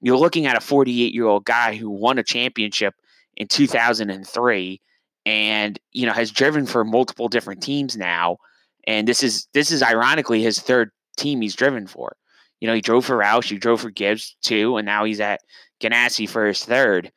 you're 0.00 0.18
looking 0.18 0.46
at 0.46 0.56
a 0.56 0.60
48 0.60 1.14
year 1.14 1.26
old 1.26 1.44
guy 1.44 1.74
who 1.74 1.90
won 1.90 2.18
a 2.18 2.22
championship 2.22 2.94
in 3.36 3.48
2003 3.48 4.80
and 5.26 5.78
you 5.92 6.06
know 6.06 6.12
has 6.12 6.30
driven 6.30 6.66
for 6.66 6.84
multiple 6.84 7.28
different 7.28 7.62
teams 7.62 7.96
now 7.96 8.36
and 8.86 9.08
this 9.08 9.22
is 9.22 9.48
this 9.54 9.72
is 9.72 9.82
ironically 9.82 10.42
his 10.42 10.60
third 10.60 10.90
team 11.16 11.40
he's 11.40 11.56
driven 11.56 11.86
for 11.86 12.16
You 12.60 12.68
know, 12.68 12.74
he 12.74 12.80
drove 12.80 13.04
for 13.04 13.18
Roush, 13.18 13.50
he 13.50 13.58
drove 13.58 13.80
for 13.80 13.90
Gibbs 13.90 14.36
too, 14.42 14.76
and 14.76 14.86
now 14.86 15.04
he's 15.04 15.20
at 15.20 15.40
Ganassi 15.80 16.28
for 16.28 16.46
his 16.46 16.64
third. 16.64 17.12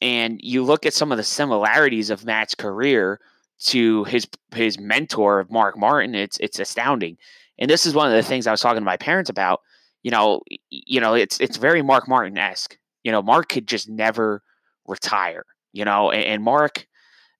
And 0.00 0.40
you 0.42 0.62
look 0.62 0.84
at 0.84 0.94
some 0.94 1.12
of 1.12 1.18
the 1.18 1.24
similarities 1.24 2.10
of 2.10 2.24
Matt's 2.24 2.54
career 2.54 3.20
to 3.64 4.04
his 4.04 4.26
his 4.54 4.78
mentor, 4.78 5.46
Mark 5.50 5.78
Martin. 5.78 6.14
It's 6.14 6.38
it's 6.38 6.58
astounding. 6.58 7.16
And 7.58 7.70
this 7.70 7.86
is 7.86 7.94
one 7.94 8.08
of 8.08 8.14
the 8.14 8.22
things 8.22 8.46
I 8.46 8.50
was 8.50 8.60
talking 8.60 8.80
to 8.80 8.84
my 8.84 8.96
parents 8.96 9.30
about. 9.30 9.60
You 10.02 10.10
know, 10.10 10.42
you 10.70 11.00
know, 11.00 11.14
it's 11.14 11.40
it's 11.40 11.56
very 11.56 11.82
Mark 11.82 12.08
Martin 12.08 12.36
esque. 12.36 12.76
You 13.04 13.12
know, 13.12 13.22
Mark 13.22 13.48
could 13.48 13.66
just 13.66 13.88
never 13.88 14.42
retire. 14.86 15.44
You 15.72 15.84
know, 15.84 16.10
and, 16.10 16.24
and 16.24 16.42
Mark, 16.42 16.86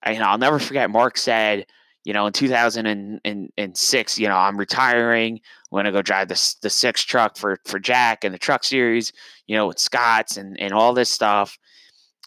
you 0.07 0.19
know, 0.19 0.25
I'll 0.25 0.39
never 0.39 0.59
forget. 0.59 0.91
Mark 0.91 1.19
said, 1.19 1.67
you 2.05 2.13
know, 2.13 2.27
in 2.27 2.33
2006, 2.33 4.19
you 4.19 4.29
know, 4.29 4.37
I'm 4.37 4.57
retiring. 4.59 5.41
I'm 5.73 5.77
going 5.77 5.85
to 5.87 5.93
go 5.93 6.03
drive 6.03 6.29
the, 6.29 6.55
the 6.61 6.71
six 6.71 7.03
truck 7.03 7.39
for, 7.39 7.59
for 7.65 7.79
Jack 7.79 8.25
and 8.25 8.35
the 8.35 8.39
truck 8.39 8.63
series, 8.63 9.13
you 9.47 9.57
know, 9.57 9.67
with 9.69 9.79
Scott's 9.79 10.37
and, 10.37 10.61
and 10.61 10.75
all 10.75 10.93
this 10.93 11.11
stuff. 11.11 11.59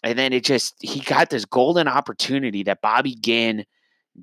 And 0.02 0.18
then 0.18 0.32
it 0.32 0.44
just, 0.44 0.74
he 0.80 1.00
got 1.00 1.30
this 1.30 1.44
golden 1.44 1.86
opportunity 1.86 2.64
that 2.64 2.82
Bobby 2.82 3.14
Ginn 3.14 3.64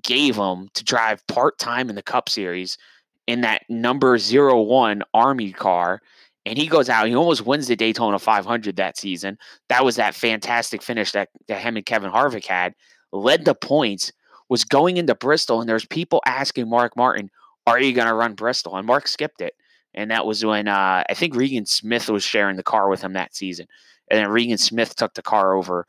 gave 0.03 0.35
him 0.35 0.69
to 0.73 0.83
drive 0.83 1.25
part 1.27 1.57
time 1.57 1.89
in 1.89 1.95
the 1.95 2.03
Cup 2.03 2.27
Series 2.27 2.77
in 3.25 3.41
that 3.41 3.63
number 3.69 4.17
zero 4.17 4.61
one 4.61 5.03
Army 5.13 5.53
car. 5.53 6.01
And 6.45 6.57
he 6.57 6.67
goes 6.67 6.89
out, 6.89 7.07
he 7.07 7.15
almost 7.15 7.45
wins 7.45 7.67
the 7.67 7.75
Daytona 7.77 8.19
500 8.19 8.75
that 8.75 8.97
season. 8.97 9.37
That 9.69 9.85
was 9.85 9.95
that 9.95 10.15
fantastic 10.15 10.81
finish 10.83 11.13
that, 11.13 11.29
that 11.47 11.61
him 11.61 11.77
and 11.77 11.85
Kevin 11.85 12.11
Harvick 12.11 12.45
had, 12.45 12.75
led 13.11 13.45
the 13.45 13.55
points 13.55 14.11
was 14.49 14.63
going 14.63 14.97
into 14.97 15.15
Bristol, 15.15 15.59
and 15.59 15.69
there's 15.69 15.85
people 15.85 16.21
asking 16.25 16.69
Mark 16.69 16.95
Martin, 16.95 17.29
"Are 17.67 17.79
you 17.79 17.93
going 17.93 18.07
to 18.07 18.13
run 18.13 18.33
Bristol?" 18.33 18.75
And 18.75 18.85
Mark 18.85 19.07
skipped 19.07 19.41
it, 19.41 19.55
and 19.93 20.11
that 20.11 20.25
was 20.25 20.43
when 20.45 20.67
uh, 20.67 21.03
I 21.09 21.13
think 21.13 21.35
Regan 21.35 21.65
Smith 21.65 22.09
was 22.09 22.23
sharing 22.23 22.57
the 22.57 22.63
car 22.63 22.89
with 22.89 23.01
him 23.01 23.13
that 23.13 23.35
season, 23.35 23.67
and 24.09 24.19
then 24.19 24.29
Regan 24.29 24.57
Smith 24.57 24.95
took 24.95 25.13
the 25.13 25.21
car 25.21 25.53
over, 25.53 25.85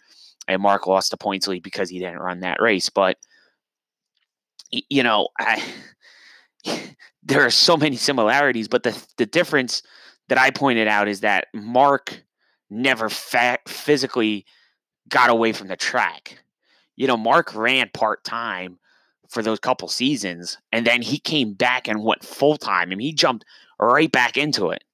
and 0.48 0.62
Mark 0.62 0.86
lost 0.86 1.10
the 1.10 1.16
points 1.16 1.48
lead 1.48 1.62
because 1.62 1.90
he 1.90 1.98
didn't 1.98 2.20
run 2.20 2.40
that 2.40 2.60
race. 2.60 2.88
But 2.88 3.18
you 4.70 5.02
know, 5.02 5.28
I, 5.38 5.62
there 7.22 7.44
are 7.44 7.50
so 7.50 7.76
many 7.76 7.96
similarities, 7.96 8.68
but 8.68 8.82
the 8.82 8.96
the 9.18 9.26
difference 9.26 9.82
that 10.28 10.38
I 10.38 10.50
pointed 10.50 10.88
out 10.88 11.08
is 11.08 11.20
that 11.20 11.46
Mark 11.54 12.22
never 12.68 13.08
fa- 13.08 13.58
physically 13.68 14.44
got 15.08 15.30
away 15.30 15.52
from 15.52 15.68
the 15.68 15.76
track 15.76 16.40
you 16.96 17.06
know, 17.06 17.16
Mark 17.16 17.54
ran 17.54 17.90
part 17.94 18.24
time 18.24 18.78
for 19.28 19.42
those 19.42 19.58
couple 19.58 19.88
seasons, 19.88 20.58
and 20.72 20.86
then 20.86 21.02
he 21.02 21.18
came 21.18 21.52
back 21.52 21.88
and 21.88 22.02
went 22.02 22.24
full 22.24 22.56
time, 22.56 22.92
and 22.92 23.00
he 23.00 23.12
jumped 23.12 23.44
right 23.78 24.10
back 24.10 24.36
into 24.36 24.70
it, 24.70 24.84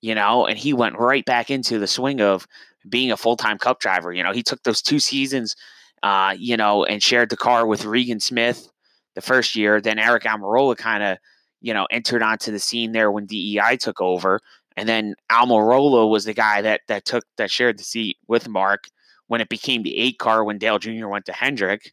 you 0.00 0.14
know, 0.14 0.46
and 0.46 0.58
he 0.58 0.72
went 0.72 0.98
right 0.98 1.24
back 1.24 1.50
into 1.50 1.78
the 1.78 1.86
swing 1.86 2.20
of 2.20 2.46
being 2.88 3.10
a 3.10 3.16
full 3.16 3.36
time 3.36 3.58
cup 3.58 3.80
driver. 3.80 4.12
You 4.12 4.22
know, 4.22 4.32
he 4.32 4.42
took 4.42 4.62
those 4.62 4.82
two 4.82 4.98
seasons, 4.98 5.56
uh, 6.02 6.34
you 6.38 6.56
know, 6.56 6.84
and 6.84 7.02
shared 7.02 7.30
the 7.30 7.36
car 7.36 7.66
with 7.66 7.84
Regan 7.84 8.20
Smith 8.20 8.68
the 9.14 9.20
first 9.20 9.56
year. 9.56 9.80
Then 9.80 9.98
Eric 9.98 10.24
Almirola 10.24 10.76
kind 10.76 11.02
of, 11.02 11.18
you 11.60 11.74
know, 11.74 11.86
entered 11.90 12.22
onto 12.22 12.50
the 12.50 12.58
scene 12.58 12.92
there 12.92 13.10
when 13.10 13.26
DEI 13.26 13.76
took 13.78 14.00
over. 14.00 14.40
And 14.76 14.88
then 14.88 15.14
Almirola 15.30 16.08
was 16.08 16.24
the 16.24 16.32
guy 16.32 16.62
that 16.62 16.82
that 16.88 17.04
took 17.04 17.24
that 17.36 17.50
shared 17.50 17.78
the 17.78 17.84
seat 17.84 18.16
with 18.28 18.48
Mark 18.48 18.88
when 19.30 19.40
it 19.40 19.48
became 19.48 19.84
the 19.84 19.96
eight 19.96 20.18
car 20.18 20.42
when 20.42 20.58
Dale 20.58 20.80
Jr. 20.80 21.06
went 21.06 21.26
to 21.26 21.32
Hendrick. 21.32 21.92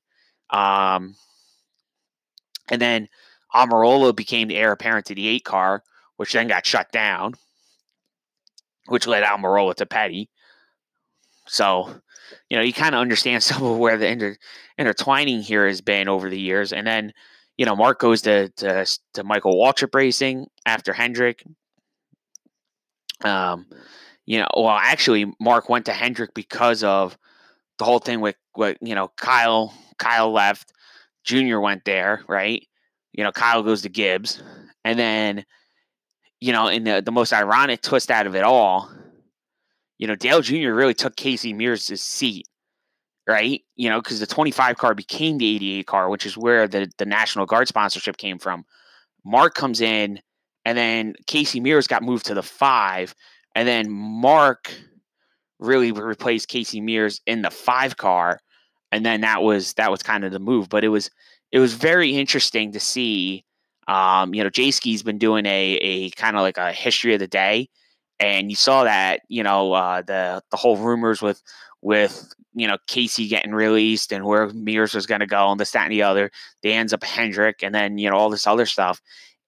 Um, 0.50 1.16
and 2.68 2.82
then 2.82 3.10
Almirola 3.54 4.16
became 4.16 4.48
the 4.48 4.56
heir 4.56 4.72
apparent 4.72 5.06
to 5.06 5.14
the 5.14 5.28
eight 5.28 5.46
car, 5.46 5.84
which 6.16 6.34
then 6.34 6.48
got 6.48 6.66
shut 6.66 6.92
down, 6.92 7.36
which 8.88 9.06
led 9.06 9.24
Almirola 9.24 9.76
to 9.76 9.86
Petty. 9.86 10.32
So, 11.46 12.02
you 12.50 12.58
know, 12.58 12.64
you 12.64 12.74
kind 12.74 12.96
of 12.96 13.02
understand 13.02 13.44
some 13.44 13.64
of 13.64 13.78
where 13.78 14.00
the 14.00 14.08
inter- 14.08 14.38
intertwining 14.80 15.44
here 15.44 15.68
has 15.68 15.80
been 15.80 16.10
over 16.10 16.32
the 16.32 16.40
years. 16.40 16.74
And 16.74 16.88
then, 16.88 17.14
you 17.56 17.68
know, 17.68 17.76
Mark 17.76 18.00
goes 18.00 18.24
to 18.24 18.50
to, 18.50 19.00
to 19.14 19.24
Michael 19.24 19.54
Waltrip 19.54 19.94
Racing 19.94 20.48
after 20.66 20.92
Hendrick. 20.92 21.44
Um, 23.24 23.68
you 24.26 24.40
know, 24.40 24.48
well, 24.58 24.70
actually, 24.70 25.32
Mark 25.40 25.70
went 25.70 25.86
to 25.86 25.94
Hendrick 25.94 26.34
because 26.34 26.84
of 26.84 27.16
the 27.78 27.86
whole 27.86 28.00
thing 28.00 28.22
with 28.22 28.36
what 28.54 28.78
you 28.82 28.96
know 28.96 29.12
Kyle 29.18 29.74
Kyle 29.98 30.32
left, 30.32 30.74
Junior 31.24 31.60
went 31.60 31.86
there, 31.86 32.24
right? 32.28 32.66
You 33.14 33.24
know, 33.24 33.32
Kyle 33.32 33.64
goes 33.64 33.82
to 33.84 33.90
Gibbs, 33.90 34.42
and 34.84 34.98
then 34.98 35.46
you 36.40 36.52
know, 36.52 36.68
in 36.68 36.84
the 36.84 37.02
the 37.02 37.12
most 37.12 37.34
ironic 37.34 37.82
twist 37.82 38.12
out 38.12 38.28
of 38.28 38.36
it 38.36 38.44
all, 38.44 38.90
you 39.98 40.08
know, 40.08 40.16
Dale 40.16 40.42
Jr. 40.42 40.74
really 40.74 40.94
took 40.94 41.16
Casey 41.16 41.54
Mears' 41.54 42.02
seat, 42.02 42.48
right? 43.28 43.62
You 43.76 43.90
know, 43.90 44.02
because 44.02 44.20
the 44.20 44.28
25 44.28 44.78
car 44.78 44.94
became 44.94 45.38
the 45.38 45.56
88 45.56 45.88
car, 45.88 46.10
which 46.10 46.26
is 46.26 46.38
where 46.38 46.68
the 46.68 46.92
the 46.98 47.06
National 47.06 47.46
Guard 47.46 47.68
sponsorship 47.68 48.18
came 48.18 48.38
from. 48.40 48.66
Mark 49.26 49.56
comes 49.56 49.82
in, 49.82 50.22
and 50.66 50.78
then 50.78 51.16
Casey 51.26 51.60
Mears 51.60 51.88
got 51.88 52.04
moved 52.04 52.28
to 52.28 52.34
the 52.34 52.44
five, 52.44 53.16
and 53.56 53.68
then 53.68 53.90
Mark 53.90 54.72
really 55.60 55.92
replaced 55.92 56.48
Casey 56.48 56.82
Mears 56.82 57.22
in 57.26 57.42
the 57.42 57.52
five 57.52 57.98
car, 57.98 58.40
and 58.92 59.06
then 59.06 59.22
that 59.22 59.42
was 59.42 59.74
that 59.74 59.92
was 59.92 60.04
kind 60.04 60.24
of 60.24 60.32
the 60.32 60.40
move. 60.40 60.70
But 60.70 60.84
it 60.84 60.90
was 60.90 61.10
it 61.52 61.60
was 61.60 61.74
very 61.74 62.16
interesting 62.16 62.72
to 62.74 62.80
see. 62.80 63.44
Um, 63.88 64.34
you 64.34 64.44
know, 64.44 64.50
Jayski's 64.50 65.04
been 65.04 65.18
doing 65.18 65.46
a 65.46 65.78
a 65.82 66.10
kind 66.12 66.36
of 66.36 66.42
like 66.42 66.58
a 66.58 66.72
history 66.72 67.14
of 67.14 67.20
the 67.20 67.28
day, 67.28 67.70
and 68.20 68.50
you 68.50 68.56
saw 68.56 68.84
that 68.84 69.22
you 69.30 69.44
know 69.44 69.74
uh, 69.74 70.02
the 70.02 70.42
the 70.52 70.58
whole 70.58 70.78
rumors 70.78 71.22
with 71.22 71.42
with 71.82 72.34
you 72.54 72.68
know 72.68 72.78
Casey 72.88 73.28
getting 73.28 73.54
released 73.54 74.12
and 74.12 74.26
where 74.26 74.50
Mears 74.50 74.94
was 74.94 75.06
going 75.06 75.22
to 75.22 75.28
go 75.28 75.50
and 75.52 75.60
this 75.60 75.72
that 75.72 75.84
and 75.84 75.92
the 75.92 76.04
other. 76.04 76.32
They 76.64 76.74
ends 76.74 76.94
up 76.94 77.04
Hendrick, 77.04 77.64
and 77.64 77.74
then 77.74 77.98
you 77.98 78.10
know 78.10 78.18
all 78.18 78.30
this 78.30 78.48
other 78.48 78.66
stuff, 78.66 79.02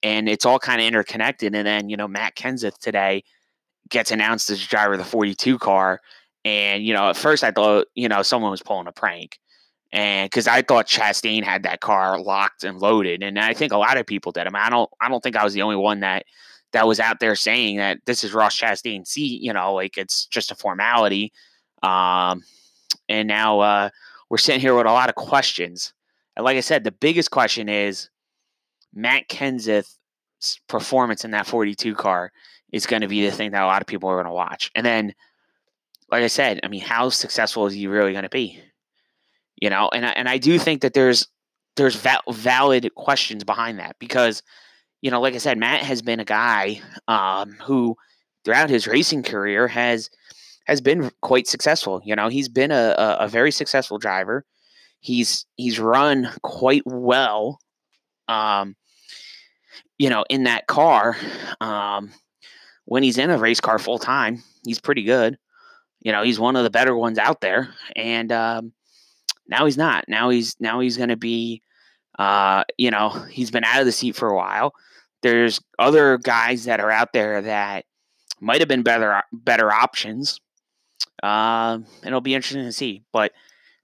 and 0.04 0.30
it's 0.30 0.46
all 0.46 0.60
kind 0.60 0.80
of 0.82 0.88
interconnected. 0.88 1.54
And 1.56 1.68
then 1.68 1.90
you 1.90 1.98
know 1.98 2.08
Matt 2.08 2.36
Kenseth 2.36 2.78
today 2.78 3.24
gets 3.90 4.12
announced 4.12 4.50
as 4.50 4.66
driver 4.66 4.94
of 4.94 5.00
the 5.00 5.06
42 5.06 5.58
car. 5.60 6.02
And, 6.46 6.84
you 6.84 6.94
know, 6.94 7.10
at 7.10 7.18
first 7.18 7.44
I 7.44 7.52
thought, 7.52 7.88
you 7.96 8.08
know, 8.08 8.22
someone 8.22 8.52
was 8.52 8.62
pulling 8.62 8.88
a 8.88 8.92
prank. 8.92 9.40
And 9.92 10.30
because 10.30 10.48
I 10.48 10.62
thought 10.62 10.88
Chastain 10.88 11.44
had 11.44 11.64
that 11.64 11.82
car 11.82 12.20
locked 12.20 12.64
and 12.64 12.80
loaded. 12.80 13.24
And 13.24 13.40
I 13.40 13.54
think 13.54 13.74
a 13.74 13.78
lot 13.78 13.98
of 13.98 14.06
people 14.06 14.32
did. 14.32 14.46
I 14.46 14.50
mean, 14.50 14.62
I 14.62 14.70
don't 14.70 14.90
I 15.02 15.10
don't 15.10 15.22
think 15.22 15.36
I 15.36 15.44
was 15.44 15.54
the 15.54 15.64
only 15.64 15.76
one 15.76 16.02
that 16.02 16.26
that 16.74 16.88
was 16.88 17.00
out 17.00 17.20
there 17.20 17.36
saying 17.36 17.78
that 17.78 18.00
this 18.06 18.24
is 18.24 18.34
Ross 18.34 18.56
Chastain's 18.56 19.10
seat, 19.10 19.42
you 19.42 19.52
know, 19.52 19.74
like 19.74 19.98
it's 19.98 20.26
just 20.28 20.52
a 20.52 20.56
formality. 20.56 21.34
Um, 21.82 22.44
and 23.08 23.28
now 23.28 23.60
uh, 23.60 23.90
we're 24.30 24.38
sitting 24.38 24.62
here 24.62 24.76
with 24.76 24.86
a 24.86 24.92
lot 24.92 25.10
of 25.10 25.16
questions. 25.16 25.94
And 26.36 26.46
like 26.46 26.58
I 26.58 26.62
said, 26.62 26.84
the 26.84 26.92
biggest 26.92 27.32
question 27.32 27.68
is 27.68 28.10
Matt 28.94 29.28
Kenseth's 29.28 29.98
performance 30.68 31.26
in 31.26 31.32
that 31.32 31.48
42 31.48 31.96
car 31.96 32.32
is 32.72 32.86
going 32.86 33.02
to 33.02 33.08
be 33.08 33.26
the 33.26 33.32
thing 33.32 33.52
that 33.52 33.64
a 33.64 33.66
lot 33.66 33.82
of 33.82 33.88
people 33.88 34.10
are 34.10 34.16
going 34.16 34.26
to 34.26 34.32
watch. 34.32 34.72
And 34.76 34.86
then, 34.86 35.14
like 36.12 36.24
I 36.24 36.28
said, 36.28 36.60
I 36.64 36.68
mean, 36.68 36.82
how 36.82 37.10
successful 37.10 37.66
is 37.68 37.74
he 37.74 37.88
really 37.88 38.12
going 38.12 38.24
to 38.24 38.30
be? 38.30 38.60
You 39.62 39.70
know, 39.70 39.90
and 39.94 40.06
I, 40.06 40.10
and 40.10 40.30
I 40.30 40.38
do 40.38 40.58
think 40.58 40.82
that 40.82 40.94
there's 40.94 41.28
there's 41.76 41.96
val- 41.96 42.22
valid 42.30 42.94
questions 42.96 43.44
behind 43.44 43.80
that 43.80 43.96
because, 44.00 44.42
you 45.02 45.12
know, 45.12 45.22
like 45.22 45.34
I 45.34 45.38
said, 45.38 45.58
Matt 45.58 45.82
has 45.82 46.02
been 46.02 46.20
a 46.20 46.26
guy 46.26 46.82
um, 47.08 47.52
who 47.62 47.96
throughout 48.44 48.70
his 48.70 48.88
racing 48.88 49.24
career 49.24 49.68
has 49.68 50.10
has 50.66 50.82
been 50.82 51.10
quite 51.22 51.48
successful. 51.48 52.02
You 52.04 52.16
know, 52.16 52.28
he's 52.28 52.50
been 52.50 52.72
a, 52.72 52.96
a, 52.98 53.18
a 53.22 53.28
very 53.28 53.52
successful 53.52 53.98
driver. 53.98 54.46
He's 55.00 55.46
he's 55.56 55.80
run 55.80 56.30
quite 56.44 56.84
well. 56.86 57.60
Um, 58.28 58.76
you 59.98 60.10
know, 60.10 60.26
in 60.30 60.44
that 60.44 60.68
car. 60.68 61.16
Um, 61.62 62.12
when 62.86 63.04
he's 63.04 63.18
in 63.18 63.30
a 63.30 63.38
race 63.38 63.60
car 63.60 63.78
full 63.78 64.00
time, 64.00 64.44
he's 64.66 64.80
pretty 64.80 65.04
good. 65.04 65.38
You 66.02 66.12
know, 66.12 66.24
he's 66.24 66.40
one 66.40 66.56
of 66.56 66.64
the 66.64 66.70
better 66.70 66.96
ones 66.96 67.18
out 67.18 67.42
there. 67.42 67.70
And 67.96 68.32
um, 68.32 68.74
now 69.48 69.66
he's 69.66 69.78
not. 69.78 70.06
Now 70.08 70.30
he's 70.30 70.56
now 70.60 70.80
he's 70.80 70.98
going 70.98 71.10
to 71.10 71.18
be, 71.18 71.62
uh, 72.18 72.64
you 72.78 72.92
know, 72.92 73.10
he's 73.30 73.52
been 73.52 73.64
out 73.64 73.80
of 73.80 73.86
the 73.86 73.92
seat 73.92 74.16
for 74.16 74.30
a 74.30 74.36
while. 74.36 74.74
There's 75.22 75.60
other 75.78 76.18
guys 76.18 76.66
that 76.66 76.80
are 76.80 76.92
out 76.92 77.14
there 77.14 77.42
that 77.42 77.86
might 78.40 78.62
have 78.62 78.70
been 78.70 78.84
better 78.84 79.22
better 79.32 79.72
options. 79.72 80.40
Uh, 81.22 81.80
it'll 82.06 82.22
be 82.22 82.34
interesting 82.34 82.64
to 82.64 82.72
see. 82.72 83.04
But 83.12 83.34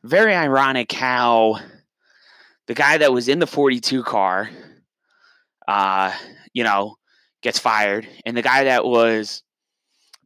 very 0.03 0.33
ironic 0.33 0.91
how 0.91 1.59
the 2.67 2.73
guy 2.73 2.97
that 2.97 3.13
was 3.13 3.27
in 3.27 3.39
the 3.39 3.47
42 3.47 4.03
car, 4.03 4.49
uh, 5.67 6.13
you 6.53 6.63
know, 6.63 6.95
gets 7.41 7.59
fired, 7.59 8.07
and 8.25 8.35
the 8.35 8.41
guy 8.41 8.65
that 8.65 8.85
was, 8.85 9.43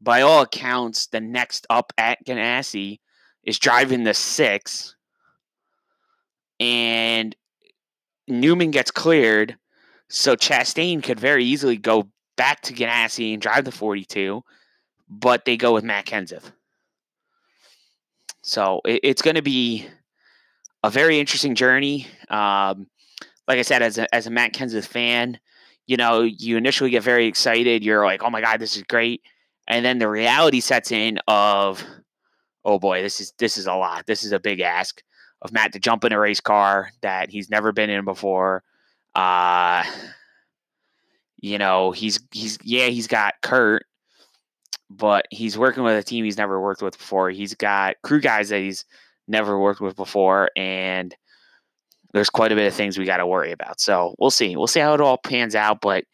by 0.02 0.22
all 0.22 0.42
accounts, 0.42 1.08
the 1.08 1.20
next 1.20 1.68
up 1.70 1.92
at 1.98 2.26
Ganassi 2.26 3.00
is 3.44 3.60
driving 3.60 4.04
the 4.04 4.14
six, 4.14 4.96
and 6.60 7.36
Newman 8.28 8.72
gets 8.72 8.92
cleared, 8.92 9.58
so 10.10 10.36
Chastain 10.36 11.04
could 11.04 11.20
very 11.20 11.46
easily 11.46 11.78
go 11.78 12.10
back 12.38 12.62
to 12.62 12.74
Ganassi 12.74 13.34
and 13.34 13.42
drive 13.42 13.66
the 13.66 13.72
42, 13.72 14.44
but 15.10 15.46
they 15.46 15.58
go 15.58 15.74
with 15.74 15.84
Matt 15.84 16.06
Kenseth. 16.06 16.52
So 18.44 18.82
it, 18.86 19.02
it's 19.04 19.22
going 19.22 19.36
to 19.36 19.42
be 19.42 19.88
a 20.84 20.90
very 20.90 21.20
interesting 21.20 21.56
journey. 21.56 22.08
Um, 22.30 22.88
like 23.50 23.58
I 23.58 23.64
said, 23.64 23.82
as 23.82 23.98
a, 23.98 24.16
as 24.16 24.28
a 24.28 24.30
Matt 24.30 24.54
Kenseth 24.54 24.86
fan, 24.86 25.40
you 25.88 25.98
know, 25.98 26.22
you 26.22 26.56
initially 26.56 26.92
get 26.92 27.02
very 27.02 27.26
excited. 27.26 27.84
You're 27.84 28.06
like, 28.06 28.22
oh 28.24 28.30
my 28.30 28.42
God, 28.42 28.60
this 28.60 28.78
is 28.78 28.84
great. 28.84 29.24
And 29.68 29.84
then 29.84 29.98
the 29.98 30.08
reality 30.08 30.60
sets 30.60 30.92
in 30.92 31.20
of, 31.28 31.84
oh 32.64 32.78
boy, 32.78 33.02
this 33.02 33.20
is 33.20 33.34
this 33.40 33.58
is 33.58 33.66
a 33.66 33.74
lot. 33.74 34.06
This 34.06 34.24
is 34.24 34.32
a 34.32 34.40
big 34.40 34.60
ask 34.60 35.02
of 35.42 35.52
Matt 35.52 35.74
to 35.74 35.80
jump 35.80 36.06
in 36.06 36.14
a 36.14 36.20
race 36.20 36.40
car 36.40 36.92
that 37.02 37.32
he's 37.32 37.50
never 37.50 37.72
been 37.72 37.90
in 37.90 38.06
before. 38.06 38.64
Uh, 39.16 39.84
you 41.42 41.58
know, 41.58 41.90
he's 41.90 42.20
he's 42.32 42.60
yeah, 42.64 42.88
he's 42.88 43.08
got 43.08 43.34
Kurt, 43.42 43.84
but 44.92 45.26
he's 45.32 45.58
working 45.58 45.84
with 45.84 45.98
a 45.98 46.04
team 46.04 46.24
he's 46.24 46.38
never 46.38 46.62
worked 46.62 46.84
with 46.84 47.00
before. 47.00 47.32
He's 47.32 47.56
got 47.56 47.96
crew 48.04 48.22
guys 48.22 48.50
that 48.50 48.60
he's 48.60 48.86
never 49.28 49.60
worked 49.60 49.82
with 49.82 49.96
before, 49.96 50.52
and 50.56 51.16
there's 52.14 52.30
quite 52.30 52.52
a 52.52 52.56
bit 52.56 52.68
of 52.68 52.74
things 52.74 52.98
we 52.98 53.06
got 53.06 53.18
to 53.18 53.28
worry 53.28 53.52
about. 53.52 53.80
So 53.80 54.16
we'll 54.18 54.32
see. 54.32 54.56
We'll 54.56 54.68
see 54.68 54.80
how 54.80 54.94
it 54.94 55.02
all 55.02 55.18
pans 55.18 55.56
out. 55.56 55.82
But 55.82 56.06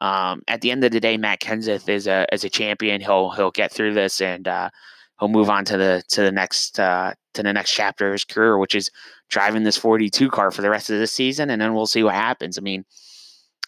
um, 0.00 0.42
at 0.48 0.60
the 0.60 0.70
end 0.70 0.84
of 0.84 0.92
the 0.92 1.00
day, 1.00 1.16
Matt 1.16 1.40
Kenseth 1.40 1.88
is 1.88 2.06
a 2.06 2.26
as 2.32 2.44
a 2.44 2.50
champion. 2.50 3.00
He'll 3.00 3.30
he'll 3.30 3.50
get 3.50 3.72
through 3.72 3.94
this 3.94 4.20
and 4.20 4.46
uh, 4.48 4.70
he'll 5.18 5.28
move 5.28 5.50
on 5.50 5.64
to 5.66 5.76
the 5.76 6.02
to 6.08 6.22
the 6.22 6.32
next 6.32 6.80
uh, 6.80 7.14
to 7.34 7.42
the 7.42 7.52
next 7.52 7.72
chapter 7.72 8.08
of 8.08 8.12
his 8.12 8.24
career, 8.24 8.58
which 8.58 8.74
is 8.74 8.90
driving 9.28 9.64
this 9.64 9.76
42 9.76 10.28
car 10.30 10.50
for 10.50 10.62
the 10.62 10.70
rest 10.70 10.90
of 10.90 10.98
the 10.98 11.06
season, 11.06 11.50
and 11.50 11.60
then 11.60 11.74
we'll 11.74 11.86
see 11.86 12.02
what 12.02 12.14
happens. 12.14 12.58
I 12.58 12.60
mean, 12.60 12.84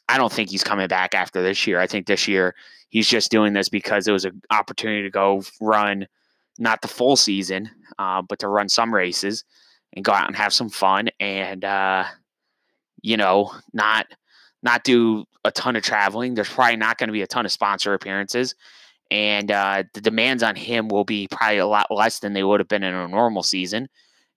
I 0.08 0.18
don't 0.18 0.32
think 0.32 0.50
he's 0.50 0.64
coming 0.64 0.88
back 0.88 1.14
after 1.14 1.42
this 1.42 1.66
year. 1.66 1.80
I 1.80 1.86
think 1.86 2.06
this 2.06 2.28
year 2.28 2.54
he's 2.90 3.08
just 3.08 3.30
doing 3.30 3.52
this 3.52 3.68
because 3.68 4.06
it 4.06 4.12
was 4.12 4.24
an 4.24 4.42
opportunity 4.50 5.02
to 5.02 5.10
go 5.10 5.42
run 5.60 6.06
not 6.58 6.82
the 6.82 6.88
full 6.88 7.16
season, 7.16 7.70
uh, 7.98 8.22
but 8.22 8.38
to 8.40 8.48
run 8.48 8.68
some 8.68 8.94
races 8.94 9.44
and 9.96 10.04
go 10.04 10.12
out 10.12 10.28
and 10.28 10.36
have 10.36 10.52
some 10.52 10.68
fun 10.68 11.08
and 11.18 11.64
uh, 11.64 12.04
you 13.02 13.16
know 13.16 13.50
not 13.72 14.06
not 14.62 14.84
do 14.84 15.24
a 15.44 15.50
ton 15.50 15.76
of 15.76 15.82
traveling. 15.82 16.34
There's 16.34 16.48
probably 16.48 16.76
not 16.76 16.98
going 16.98 17.08
to 17.08 17.12
be 17.12 17.22
a 17.22 17.26
ton 17.26 17.46
of 17.46 17.52
sponsor 17.52 17.94
appearances, 17.94 18.54
and 19.10 19.50
uh, 19.50 19.84
the 19.94 20.00
demands 20.00 20.42
on 20.42 20.54
him 20.54 20.88
will 20.88 21.04
be 21.04 21.26
probably 21.30 21.58
a 21.58 21.66
lot 21.66 21.90
less 21.90 22.20
than 22.20 22.34
they 22.34 22.44
would 22.44 22.60
have 22.60 22.68
been 22.68 22.82
in 22.82 22.94
a 22.94 23.08
normal 23.08 23.42
season. 23.42 23.88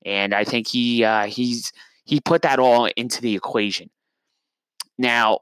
And 0.06 0.34
I 0.34 0.44
think 0.44 0.68
he 0.68 1.04
uh, 1.04 1.25
he's 1.25 1.72
he 2.06 2.20
put 2.22 2.42
that 2.44 2.60
all 2.60 2.86
into 2.96 3.22
the 3.22 3.36
equation. 3.36 3.89
Now, 4.98 5.39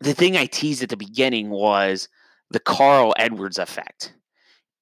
the 0.00 0.14
thing 0.14 0.36
I 0.36 0.46
teased 0.46 0.82
at 0.82 0.88
the 0.88 0.96
beginning 0.96 1.50
was 1.50 2.08
the 2.50 2.60
Carl 2.60 3.14
Edwards 3.18 3.58
effect. 3.58 4.14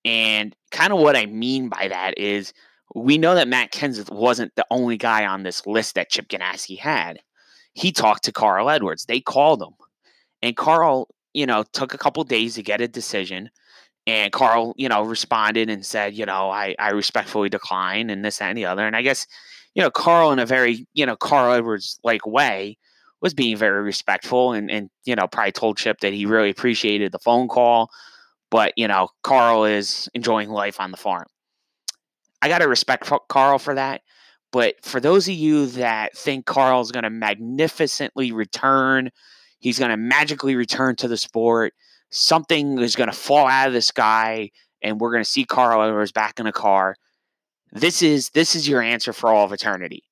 And 0.04 0.54
kind 0.72 0.92
of 0.92 0.98
what 0.98 1.16
I 1.16 1.26
mean 1.26 1.68
by 1.68 1.88
that 1.88 2.18
is 2.18 2.52
we 2.94 3.18
know 3.18 3.34
that 3.34 3.48
Matt 3.48 3.72
Kenseth 3.72 4.10
wasn't 4.10 4.54
the 4.56 4.66
only 4.70 4.96
guy 4.96 5.26
on 5.26 5.42
this 5.42 5.66
list 5.66 5.94
that 5.94 6.10
Chip 6.10 6.28
Ganassi 6.28 6.78
had. 6.78 7.20
He 7.72 7.90
talked 7.92 8.24
to 8.24 8.32
Carl 8.32 8.68
Edwards. 8.68 9.06
They 9.06 9.20
called 9.20 9.62
him. 9.62 9.74
And 10.42 10.56
Carl, 10.56 11.08
you 11.32 11.46
know, 11.46 11.64
took 11.72 11.94
a 11.94 11.98
couple 11.98 12.22
days 12.24 12.54
to 12.56 12.62
get 12.62 12.80
a 12.80 12.88
decision. 12.88 13.50
And 14.06 14.32
Carl, 14.32 14.74
you 14.76 14.88
know, 14.88 15.02
responded 15.02 15.70
and 15.70 15.86
said, 15.86 16.14
you 16.14 16.26
know, 16.26 16.50
I, 16.50 16.74
I 16.78 16.90
respectfully 16.90 17.48
decline 17.48 18.10
and 18.10 18.24
this, 18.24 18.38
that, 18.38 18.48
and 18.48 18.58
the 18.58 18.66
other. 18.66 18.86
And 18.86 18.96
I 18.96 19.02
guess, 19.02 19.26
you 19.74 19.82
know, 19.82 19.90
Carl 19.90 20.32
in 20.32 20.38
a 20.38 20.46
very, 20.46 20.86
you 20.92 21.06
know, 21.06 21.16
Carl 21.16 21.54
Edwards 21.54 21.98
like 22.02 22.26
way 22.26 22.76
was 23.22 23.32
being 23.32 23.56
very 23.56 23.82
respectful 23.82 24.52
and, 24.52 24.70
and, 24.70 24.90
you 25.04 25.14
know, 25.14 25.28
probably 25.28 25.52
told 25.52 25.78
Chip 25.78 26.00
that 26.00 26.12
he 26.12 26.26
really 26.26 26.50
appreciated 26.50 27.12
the 27.12 27.20
phone 27.20 27.48
call. 27.48 27.88
But, 28.50 28.74
you 28.76 28.88
know, 28.88 29.08
Carl 29.22 29.64
is 29.64 30.10
enjoying 30.12 30.50
life 30.50 30.78
on 30.80 30.90
the 30.90 30.96
farm. 30.98 31.26
I 32.42 32.48
got 32.48 32.58
to 32.58 32.68
respect 32.68 33.10
Carl 33.28 33.58
for 33.58 33.74
that. 33.74 34.02
But 34.50 34.74
for 34.82 35.00
those 35.00 35.28
of 35.28 35.34
you 35.34 35.66
that 35.66 36.14
think 36.16 36.44
Carl's 36.44 36.92
going 36.92 37.04
to 37.04 37.10
magnificently 37.10 38.32
return, 38.32 39.10
he's 39.60 39.78
going 39.78 39.92
to 39.92 39.96
magically 39.96 40.56
return 40.56 40.96
to 40.96 41.08
the 41.08 41.16
sport, 41.16 41.72
something 42.10 42.78
is 42.78 42.96
going 42.96 43.08
to 43.08 43.16
fall 43.16 43.46
out 43.46 43.68
of 43.68 43.72
the 43.72 43.80
sky, 43.80 44.50
and 44.82 45.00
we're 45.00 45.12
going 45.12 45.24
to 45.24 45.30
see 45.30 45.44
Carl 45.44 45.82
Edwards 45.82 46.12
back 46.12 46.38
in 46.38 46.46
a 46.46 46.52
car. 46.52 46.96
This 47.72 48.02
is 48.02 48.28
this 48.30 48.54
is 48.54 48.68
your 48.68 48.82
answer 48.82 49.14
for 49.14 49.30
all 49.30 49.46
of 49.46 49.52
eternity. 49.52 50.02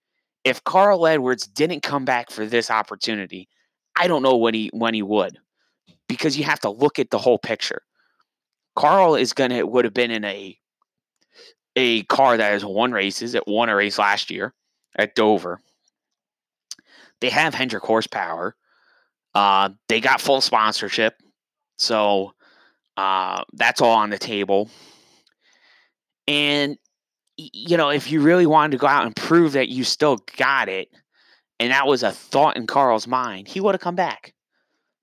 If 0.44 0.64
Carl 0.64 1.06
Edwards 1.06 1.46
didn't 1.46 1.82
come 1.82 2.06
back 2.06 2.30
for 2.30 2.46
this 2.46 2.70
opportunity, 2.70 3.48
I 3.94 4.06
don't 4.06 4.22
know 4.22 4.38
when 4.38 4.54
he 4.54 4.70
when 4.72 4.94
he 4.94 5.02
would, 5.02 5.38
because 6.08 6.38
you 6.38 6.44
have 6.44 6.60
to 6.60 6.70
look 6.70 6.98
at 6.98 7.10
the 7.10 7.18
whole 7.18 7.38
picture. 7.38 7.82
Carl 8.74 9.14
is 9.16 9.34
gonna 9.34 9.66
would 9.66 9.84
have 9.84 9.92
been 9.92 10.10
in 10.10 10.24
a 10.24 10.56
a 11.76 12.02
car 12.04 12.36
that 12.36 12.52
has 12.52 12.64
won 12.64 12.92
races. 12.92 13.34
It 13.34 13.46
won 13.46 13.68
a 13.68 13.76
race 13.76 13.98
last 13.98 14.30
year 14.30 14.54
at 14.96 15.14
Dover. 15.14 15.60
They 17.20 17.30
have 17.30 17.54
Hendrick 17.54 17.84
horsepower. 17.84 18.56
Uh, 19.34 19.70
they 19.88 20.00
got 20.00 20.20
full 20.20 20.40
sponsorship. 20.40 21.14
So 21.76 22.34
uh, 22.96 23.44
that's 23.52 23.80
all 23.80 23.96
on 23.96 24.10
the 24.10 24.18
table. 24.18 24.68
And, 26.26 26.76
you 27.36 27.76
know, 27.76 27.90
if 27.90 28.10
you 28.10 28.20
really 28.20 28.46
wanted 28.46 28.72
to 28.72 28.78
go 28.78 28.86
out 28.86 29.06
and 29.06 29.14
prove 29.14 29.52
that 29.52 29.68
you 29.68 29.84
still 29.84 30.18
got 30.36 30.68
it, 30.68 30.88
and 31.58 31.72
that 31.72 31.86
was 31.86 32.02
a 32.02 32.10
thought 32.10 32.56
in 32.56 32.66
Carl's 32.66 33.06
mind, 33.06 33.48
he 33.48 33.60
would 33.60 33.74
have 33.74 33.80
come 33.80 33.96
back. 33.96 34.34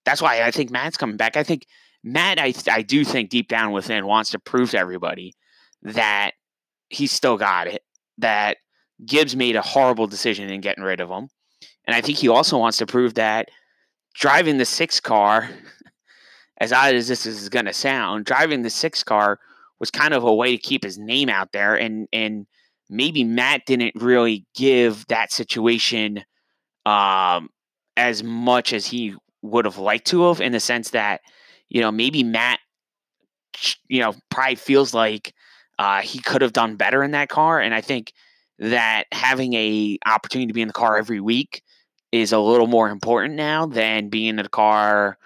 That's 0.05 0.21
why 0.21 0.41
I 0.41 0.51
think 0.51 0.71
Matt's 0.71 0.97
coming 0.97 1.17
back. 1.17 1.37
I 1.37 1.43
think 1.43 1.65
Matt, 2.03 2.39
I, 2.39 2.53
I 2.71 2.81
do 2.81 3.03
think 3.03 3.29
deep 3.29 3.47
down 3.47 3.71
within, 3.71 4.05
wants 4.05 4.31
to 4.31 4.39
prove 4.39 4.71
to 4.71 4.79
everybody 4.79 5.33
that 5.81 6.31
he's 6.89 7.11
still 7.11 7.37
got 7.37 7.67
it. 7.67 7.83
That 8.17 8.57
Gibbs 9.05 9.35
made 9.35 9.55
a 9.55 9.61
horrible 9.61 10.07
decision 10.07 10.49
in 10.49 10.61
getting 10.61 10.83
rid 10.83 10.99
of 10.99 11.09
him. 11.09 11.29
And 11.85 11.95
I 11.95 12.01
think 12.01 12.17
he 12.17 12.27
also 12.27 12.57
wants 12.57 12.77
to 12.79 12.85
prove 12.85 13.13
that 13.15 13.49
driving 14.15 14.57
the 14.57 14.65
six 14.65 14.99
car, 14.99 15.49
as 16.59 16.73
odd 16.73 16.95
as 16.95 17.07
this 17.07 17.25
is 17.25 17.49
going 17.49 17.65
to 17.65 17.73
sound, 17.73 18.25
driving 18.25 18.63
the 18.63 18.69
six 18.69 19.03
car 19.03 19.39
was 19.79 19.91
kind 19.91 20.13
of 20.13 20.23
a 20.23 20.33
way 20.33 20.57
to 20.57 20.61
keep 20.61 20.83
his 20.83 20.97
name 20.97 21.29
out 21.29 21.51
there. 21.51 21.75
And, 21.75 22.07
and 22.11 22.47
maybe 22.89 23.23
Matt 23.23 23.65
didn't 23.65 23.93
really 23.95 24.45
give 24.55 25.05
that 25.07 25.31
situation 25.31 26.23
um, 26.85 27.49
as 27.95 28.23
much 28.23 28.73
as 28.73 28.87
he 28.87 29.15
would 29.43 29.65
have 29.65 29.77
liked 29.77 30.07
to 30.07 30.23
have, 30.23 30.41
in 30.41 30.51
the 30.51 30.59
sense 30.59 30.89
that, 30.91 31.21
you 31.69 31.81
know, 31.81 31.91
maybe 31.91 32.23
Matt, 32.23 32.59
you 33.87 34.01
know, 34.01 34.13
probably 34.29 34.55
feels 34.55 34.93
like 34.93 35.33
uh, 35.79 36.01
he 36.01 36.19
could 36.19 36.41
have 36.41 36.53
done 36.53 36.75
better 36.75 37.03
in 37.03 37.11
that 37.11 37.29
car, 37.29 37.59
and 37.59 37.73
I 37.73 37.81
think 37.81 38.13
that 38.59 39.05
having 39.11 39.53
a 39.53 39.99
opportunity 40.05 40.47
to 40.47 40.53
be 40.53 40.61
in 40.61 40.67
the 40.67 40.73
car 40.73 40.97
every 40.97 41.21
week 41.21 41.61
is 42.11 42.31
a 42.31 42.39
little 42.39 42.67
more 42.67 42.89
important 42.89 43.35
now 43.35 43.65
than 43.65 44.09
being 44.09 44.29
in 44.29 44.35
the 44.37 44.49
car 44.49 45.17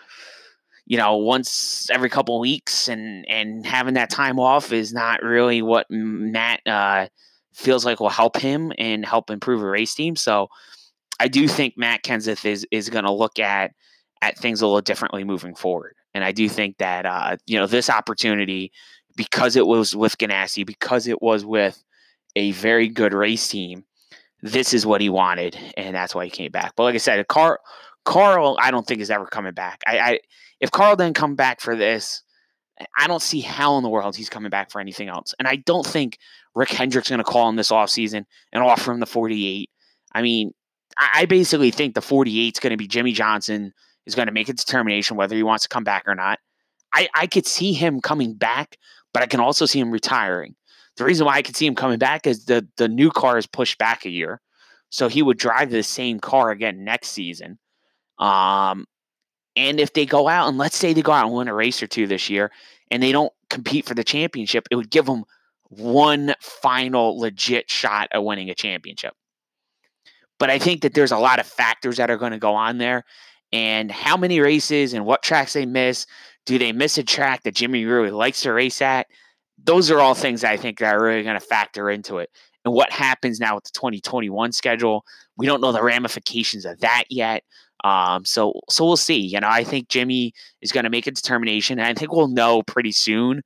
you 0.85 0.97
know 0.97 1.15
once 1.15 1.89
every 1.89 2.09
couple 2.09 2.35
of 2.35 2.41
weeks 2.41 2.87
and 2.89 3.25
and 3.29 3.65
having 3.65 3.93
that 3.93 4.09
time 4.09 4.39
off 4.39 4.73
is 4.73 4.91
not 4.91 5.23
really 5.23 5.61
what 5.61 5.85
matt 5.89 6.59
uh, 6.65 7.07
feels 7.53 7.85
like 7.85 7.99
will 7.99 8.09
help 8.09 8.37
him 8.37 8.73
and 8.77 9.05
help 9.05 9.29
improve 9.29 9.61
a 9.61 9.65
race 9.65 9.93
team 9.95 10.15
so 10.15 10.47
i 11.19 11.27
do 11.27 11.47
think 11.47 11.75
matt 11.77 12.03
kenseth 12.03 12.45
is 12.45 12.67
is 12.71 12.89
going 12.89 13.05
to 13.05 13.11
look 13.11 13.39
at 13.39 13.71
at 14.21 14.37
things 14.37 14.61
a 14.61 14.65
little 14.65 14.81
differently 14.81 15.23
moving 15.23 15.55
forward 15.55 15.95
and 16.13 16.23
i 16.23 16.31
do 16.31 16.49
think 16.49 16.77
that 16.77 17.05
uh, 17.05 17.37
you 17.45 17.57
know 17.57 17.67
this 17.67 17.89
opportunity 17.89 18.71
because 19.21 19.55
it 19.55 19.67
was 19.67 19.95
with 19.95 20.17
Ganassi, 20.17 20.65
because 20.65 21.05
it 21.05 21.21
was 21.21 21.45
with 21.45 21.84
a 22.36 22.53
very 22.53 22.88
good 22.88 23.13
race 23.13 23.47
team, 23.47 23.86
this 24.41 24.73
is 24.73 24.84
what 24.84 24.99
he 24.99 25.10
wanted, 25.10 25.55
and 25.77 25.95
that's 25.95 26.15
why 26.15 26.25
he 26.25 26.31
came 26.31 26.51
back. 26.51 26.73
But 26.75 26.86
like 26.86 26.95
I 26.95 26.97
said, 26.97 27.27
Carl, 27.27 27.60
Carl, 28.03 28.57
I 28.60 28.71
don't 28.71 28.88
think 28.88 28.99
is 28.99 29.12
ever 29.12 29.27
coming 29.27 29.53
back. 29.53 29.84
I, 29.86 29.99
I 29.99 30.19
if 30.60 30.71
Carl 30.71 30.95
didn't 30.95 31.15
come 31.15 31.36
back 31.36 31.62
for 31.62 31.75
this, 31.75 32.23
I 32.97 33.05
don't 33.05 33.21
see 33.21 33.41
how 33.41 33.77
in 33.77 33.84
the 33.84 33.89
world 33.89 34.15
he's 34.15 34.27
coming 34.27 34.49
back 34.49 34.71
for 34.71 34.81
anything 34.81 35.07
else. 35.07 35.36
And 35.38 35.47
I 35.47 35.57
don't 35.57 35.86
think 35.86 36.17
Rick 36.55 36.69
Hendrick's 36.69 37.10
going 37.10 37.19
to 37.19 37.23
call 37.23 37.47
him 37.47 37.57
this 37.57 37.69
offseason 37.69 38.25
and 38.51 38.63
offer 38.63 38.91
him 38.91 39.01
the 39.01 39.05
48. 39.05 39.69
I 40.13 40.23
mean, 40.23 40.51
I 40.97 41.25
basically 41.25 41.69
think 41.69 41.93
the 41.93 42.01
48 42.01 42.55
is 42.55 42.60
going 42.60 42.71
to 42.71 42.77
be 42.77 42.88
Jimmie 42.88 43.12
Johnson 43.12 43.71
is 44.07 44.15
going 44.15 44.29
to 44.29 44.34
make 44.34 44.49
a 44.49 44.53
determination 44.53 45.15
whether 45.15 45.36
he 45.36 45.43
wants 45.43 45.62
to 45.63 45.69
come 45.69 45.84
back 45.84 46.05
or 46.07 46.15
not. 46.15 46.39
I, 46.91 47.07
I 47.13 47.27
could 47.27 47.45
see 47.45 47.73
him 47.73 48.01
coming 48.01 48.34
back 48.34 48.77
but 49.13 49.24
I 49.24 49.28
can 49.28 49.39
also 49.39 49.65
see 49.65 49.80
him 49.80 49.91
retiring. 49.91 50.56
The 50.97 51.06
reason 51.06 51.26
why 51.26 51.36
I 51.36 51.41
could 51.41 51.56
see 51.56 51.65
him 51.65 51.76
coming 51.76 52.00
back 52.00 52.28
is 52.28 52.45
the 52.45 52.67
the 52.78 52.88
new 52.88 53.12
car 53.12 53.38
is 53.38 53.47
pushed 53.47 53.78
back 53.78 54.06
a 54.06 54.10
year, 54.10 54.41
so 54.89 55.08
he 55.08 55.21
would 55.21 55.38
drive 55.38 55.69
the 55.71 55.84
same 55.84 56.19
car 56.19 56.52
again 56.52 56.84
next 56.84 57.10
season. 57.10 57.60
Um, 58.19 58.86
and 59.56 59.80
if 59.80 59.93
they 59.93 60.06
go 60.06 60.28
out 60.28 60.50
and 60.50 60.58
let's 60.58 60.78
say 60.78 60.93
they 60.93 61.02
go 61.02 61.12
out 61.12 61.26
and 61.28 61.36
win 61.36 61.47
a 61.47 61.54
race 61.54 61.82
or 61.82 61.88
two 61.88 62.08
this 62.08 62.30
year, 62.30 62.52
and 62.89 63.02
they 63.02 63.12
don't 63.12 63.34
compete 63.50 63.86
for 63.86 63.95
the 63.95 64.04
championship, 64.04 64.67
it 64.69 64.76
would 64.76 64.91
give 64.91 65.06
them 65.06 65.24
one 65.69 66.36
final 66.41 67.17
legit 67.17 67.69
shot 67.69 68.10
at 68.12 68.24
winning 68.24 68.50
a 68.50 68.56
championship. 68.56 69.13
But 70.39 70.50
I 70.50 70.60
think 70.60 70.82
that 70.82 70.93
there's 70.93 71.12
a 71.12 71.17
lot 71.17 71.39
of 71.39 71.47
factors 71.47 71.97
that 71.97 72.10
are 72.12 72.17
going 72.17 72.34
to 72.34 72.38
go 72.39 72.54
on 72.56 72.78
there. 72.78 73.06
and 73.52 73.91
how 73.91 74.17
many 74.17 74.39
races 74.39 74.93
and 74.93 75.06
what 75.06 75.24
tracks 75.24 75.54
they 75.54 75.65
miss. 75.65 76.06
Do 76.45 76.58
they 76.58 76.71
miss 76.71 76.97
a 76.97 77.04
track 77.04 77.43
that 77.43 77.56
Jimmy 77.56 77.86
really 77.86 78.12
likes 78.12 78.41
to 78.41 78.54
race 78.54 78.82
at? 78.82 79.08
Those 79.63 79.91
are 79.91 79.99
all 79.99 80.15
things 80.15 80.43
I 80.43 80.58
think 80.58 80.80
that 80.80 80.95
are 80.95 81.04
really 81.04 81.23
going 81.23 81.39
to 81.39 81.45
factor 81.45 81.89
into 81.89 82.17
it. 82.17 82.30
And 82.65 82.73
what 82.73 82.91
happens 82.91 83.39
now 83.39 83.56
with 83.56 83.65
the 83.65 83.71
2021 83.73 84.51
schedule? 84.51 85.06
We 85.38 85.45
don't 85.45 85.62
know 85.62 85.71
the 85.71 85.84
ramifications 85.84 86.65
of 86.65 86.80
that 86.80 87.06
yet. 87.10 87.43
Um, 87.84 88.25
so 88.25 88.54
so 88.69 88.86
we'll 88.86 88.97
see. 88.97 89.19
You 89.19 89.39
know, 89.39 89.49
I 89.49 89.63
think 89.63 89.89
Jimmy 89.89 90.34
is 90.62 90.71
going 90.71 90.84
to 90.84 90.89
make 90.89 91.08
a 91.08 91.12
determination, 91.12 91.80
and 91.80 91.88
I 91.88 91.93
think 91.93 92.12
we'll 92.12 92.27
know 92.27 92.62
pretty 92.63 92.91
soon. 92.91 93.41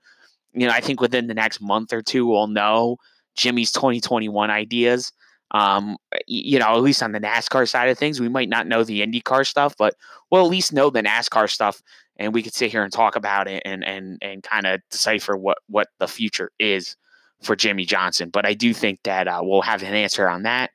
You 0.54 0.68
know, 0.68 0.74
I 0.74 0.82
think 0.82 1.02
within 1.02 1.28
the 1.28 1.34
next 1.34 1.62
month 1.62 1.94
or 1.94 2.02
two, 2.02 2.26
we'll 2.26 2.48
know 2.48 2.98
Jimmy's 3.36 3.72
2021 3.72 4.50
ideas. 4.50 5.12
Um, 5.52 5.98
you 6.28 6.60
know, 6.60 6.76
at 6.76 6.82
least 6.82 7.04
on 7.04 7.12
the 7.12 7.20
NASCAR 7.20 7.70
side 7.70 7.90
of 7.90 7.98
things, 7.98 8.20
we 8.20 8.30
might 8.30 8.50
not 8.50 8.68
know 8.68 8.84
the 8.84 9.06
IndyCar 9.06 9.46
stuff, 9.46 9.76
but 9.78 9.94
we'll 10.30 10.44
at 10.44 10.52
least 10.52 10.74
know 10.74 10.90
the 10.90 11.04
NASCAR 11.04 11.50
stuff, 11.50 11.82
and 12.18 12.34
we 12.34 12.42
could 12.42 12.54
sit 12.54 12.72
here 12.72 12.84
and 12.84 12.94
talk 12.94 13.16
about 13.16 13.48
it 13.48 13.62
and 13.66 13.84
and 13.84 14.18
and 14.22 14.44
kind 14.44 14.66
of 14.66 14.82
decipher 14.90 15.36
what 15.36 15.58
what 15.68 15.88
the 16.00 16.08
future 16.08 16.52
is 16.60 16.96
for 17.42 17.56
Jimmie 17.56 17.86
Johnson. 17.86 18.30
But 18.30 18.46
I 18.46 18.54
do 18.54 18.74
think 18.74 19.00
that 19.04 19.28
uh, 19.28 19.42
we'll 19.44 19.62
have 19.62 19.84
an 19.84 19.94
answer 19.94 20.28
on 20.28 20.44
that 20.44 20.72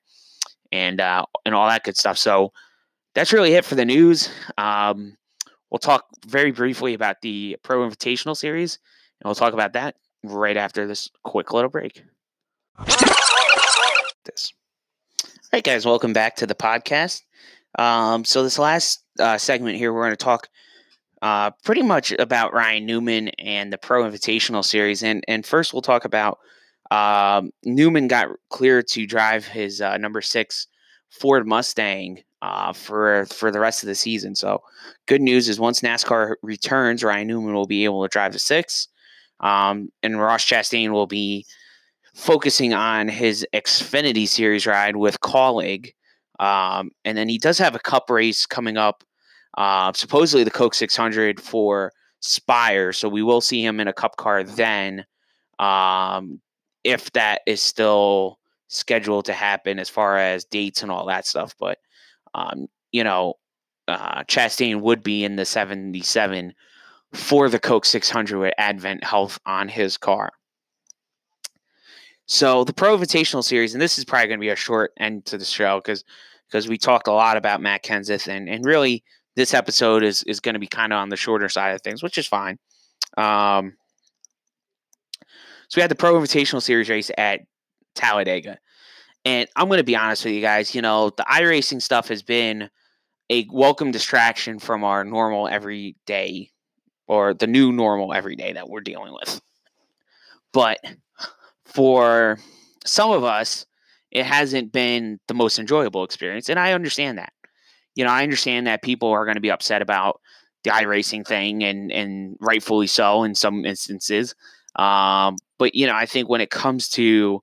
and 0.73 1.01
uh, 1.01 1.25
and 1.45 1.55
all 1.55 1.69
that 1.69 1.85
good 1.85 1.97
stuff. 1.97 2.19
So 2.19 2.53
that's 3.15 3.33
really 3.33 3.55
it 3.55 3.65
for 3.65 3.75
the 3.75 3.85
news. 3.85 4.31
Um, 4.59 5.17
we'll 5.71 5.79
talk 5.79 6.05
very 6.27 6.53
briefly 6.53 6.95
about 6.95 7.17
the 7.23 7.57
Pro 7.63 7.89
Invitational 7.89 8.37
Series, 8.37 8.79
and 9.21 9.29
we'll 9.29 9.35
talk 9.35 9.53
about 9.53 9.73
that 9.75 9.97
right 10.23 10.57
after 10.57 10.87
this 10.87 11.09
quick 11.25 11.53
little 11.53 11.71
break. 11.71 12.03
This. 14.25 14.53
All 15.25 15.31
right, 15.55 15.65
guys, 15.65 15.87
welcome 15.87 16.13
back 16.13 16.37
to 16.37 16.47
the 16.47 16.55
podcast. 16.55 17.23
Um, 17.79 18.25
so 18.25 18.43
this 18.43 18.59
last 18.59 19.03
uh, 19.19 19.39
segment 19.39 19.79
here, 19.79 19.93
we're 19.93 20.03
going 20.05 20.13
to 20.13 20.17
talk 20.17 20.49
uh, 21.23 21.51
pretty 21.65 21.83
much 21.83 22.13
about 22.13 22.55
Ryan 22.55 22.87
Newman 22.87 23.29
and 23.39 23.73
the 23.73 23.79
Pro 23.79 24.05
Invitational 24.05 24.65
Series, 24.65 25.03
and 25.03 25.25
and 25.29 25.45
first 25.45 25.73
we'll 25.73 25.83
talk 25.83 26.05
about 26.05 26.39
um, 26.91 27.51
Newman 27.65 28.09
got 28.09 28.29
cleared 28.49 28.89
to 28.89 29.07
drive 29.07 29.47
his 29.47 29.81
uh, 29.81 29.97
number 29.97 30.21
six 30.21 30.67
Ford 31.11 31.47
Mustang 31.47 32.23
uh, 32.43 32.73
for 32.73 33.27
for 33.27 33.51
the 33.51 33.61
rest 33.61 33.83
of 33.83 33.87
the 33.87 33.95
season. 33.95 34.35
So, 34.35 34.63
good 35.07 35.21
news 35.21 35.49
is 35.49 35.61
once 35.61 35.81
NASCAR 35.81 36.35
returns, 36.43 37.05
Ryan 37.05 37.29
Newman 37.29 37.55
will 37.55 37.67
be 37.67 37.85
able 37.85 38.03
to 38.03 38.09
drive 38.09 38.33
the 38.33 38.39
six, 38.39 38.89
um, 39.41 39.91
and 40.03 40.21
Ross 40.21 40.45
Chastain 40.45 40.91
will 40.91 41.07
be 41.07 41.45
focusing 42.15 42.75
on 42.75 43.09
his 43.09 43.47
Xfinity 43.55 44.27
Series 44.27 44.67
ride 44.67 44.97
with 44.97 45.21
Kaulig. 45.21 45.93
Um, 46.39 46.91
and 47.05 47.19
then 47.19 47.29
he 47.29 47.39
does 47.39 47.59
have 47.59 47.75
a 47.75 47.79
Cup 47.79 48.09
race 48.09 48.47
coming 48.47 48.79
up, 48.79 49.05
uh, 49.57 49.93
supposedly 49.93 50.45
the 50.45 50.51
Coke 50.51 50.75
600 50.75 51.41
for 51.41 51.93
Spire. 52.21 52.93
So 52.93 53.09
we 53.09 53.23
will 53.23 53.41
see 53.41 53.65
him 53.65 53.81
in 53.81 53.89
a 53.89 53.93
Cup 53.93 54.17
car 54.17 54.45
then, 54.45 55.05
um, 55.59 56.41
if 56.85 57.11
that 57.13 57.43
is 57.47 57.63
still 57.63 58.39
scheduled 58.69 59.25
to 59.25 59.33
happen 59.33 59.79
as 59.79 59.89
far 59.89 60.17
as 60.17 60.45
dates 60.45 60.83
and 60.83 60.93
all 60.93 61.07
that 61.07 61.27
stuff. 61.27 61.55
But 61.59 61.79
um, 62.35 62.69
you 62.93 63.05
know, 63.05 63.35
uh, 63.89 64.23
Chastain 64.25 64.81
would 64.81 65.03
be 65.03 65.25
in 65.25 65.37
the 65.37 65.45
77 65.45 66.55
for 67.13 67.49
the 67.49 67.59
Coke 67.59 67.85
600 67.85 68.39
with 68.39 68.55
Advent 68.57 69.03
Health 69.03 69.39
on 69.45 69.69
his 69.69 69.97
car. 69.97 70.31
So 72.27 72.63
the 72.63 72.73
Pro 72.73 72.97
Invitational 72.97 73.43
Series, 73.43 73.75
and 73.75 73.83
this 73.83 73.99
is 73.99 74.05
probably 74.05 74.29
going 74.29 74.39
to 74.39 74.45
be 74.45 74.51
a 74.51 74.57
short 74.57 74.93
end 75.01 75.27
to 75.27 75.39
the 75.39 75.45
show 75.45 75.81
because 75.81 76.05
because 76.47 76.69
we 76.69 76.79
talked 76.79 77.09
a 77.09 77.13
lot 77.13 77.37
about 77.37 77.61
Matt 77.61 77.83
Kenseth, 77.83 78.29
and 78.29 78.49
and 78.49 78.65
really 78.65 79.03
this 79.41 79.55
episode 79.55 80.05
is 80.05 80.23
is 80.25 80.39
going 80.39 80.53
to 80.53 80.59
be 80.59 80.67
kind 80.67 80.93
of 80.93 80.99
on 80.99 81.09
the 81.09 81.17
shorter 81.17 81.49
side 81.49 81.75
of 81.75 81.81
things, 81.81 82.03
which 82.03 82.19
is 82.19 82.27
fine. 82.27 82.59
Um, 83.17 83.73
so 85.69 85.79
we 85.79 85.81
had 85.81 85.91
the 85.91 85.95
Pro 85.95 86.15
Invitational 86.15 86.61
Series 86.61 86.91
race 86.91 87.11
at 87.17 87.41
Talladega. 87.95 88.59
And 89.25 89.49
I'm 89.57 89.69
going 89.69 89.79
to 89.79 89.85
be 89.85 89.97
honest 89.97 90.25
with 90.25 90.35
you 90.35 90.41
guys, 90.41 90.75
you 90.75 90.83
know, 90.83 91.11
the 91.11 91.25
iRacing 91.25 91.81
stuff 91.81 92.09
has 92.09 92.23
been 92.23 92.69
a 93.31 93.47
welcome 93.51 93.91
distraction 93.91 94.59
from 94.59 94.85
our 94.85 95.05
normal 95.05 95.49
everyday 95.49 96.51
or 97.07 97.35
the 97.35 97.47
new 97.47 97.73
normal 97.73 98.13
everyday 98.13 98.53
that 98.53 98.69
we're 98.69 98.81
dealing 98.81 99.13
with. 99.13 99.41
But 100.53 100.81
for 101.65 102.39
some 102.85 103.11
of 103.11 103.25
us, 103.25 103.65
it 104.11 104.27
hasn't 104.27 104.73
been 104.73 105.21
the 105.29 105.35
most 105.35 105.59
enjoyable 105.59 106.05
experience. 106.05 106.49
And 106.49 106.59
I 106.59 106.73
understand 106.73 107.19
that. 107.19 107.33
You 107.95 108.05
know, 108.05 108.11
I 108.11 108.23
understand 108.23 108.67
that 108.67 108.83
people 108.83 109.09
are 109.09 109.25
going 109.25 109.37
to 109.37 109.41
be 109.41 109.51
upset 109.51 109.83
about 109.83 110.21
the 110.65 110.71
iRacing 110.71 111.27
thing 111.27 111.65
and 111.65 111.91
and 111.91 112.37
rightfully 112.41 112.87
so 112.87 113.25
in 113.25 113.35
some 113.35 113.65
instances. 113.65 114.35
Um, 114.77 115.37
but 115.59 115.75
you 115.75 115.87
know, 115.87 115.95
I 115.95 116.07
think 116.07 116.29
when 116.29 116.41
it 116.41 116.51
comes 116.51 116.89
to 116.91 117.43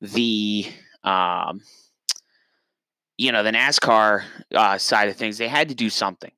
the 0.00 0.66
um, 1.04 1.62
you 3.16 3.32
know, 3.32 3.42
the 3.42 3.52
NASCAR 3.52 4.24
uh, 4.54 4.78
side 4.78 5.08
of 5.08 5.16
things, 5.16 5.38
they 5.38 5.48
had 5.48 5.68
to 5.68 5.74
do 5.74 5.88
something. 5.88 6.32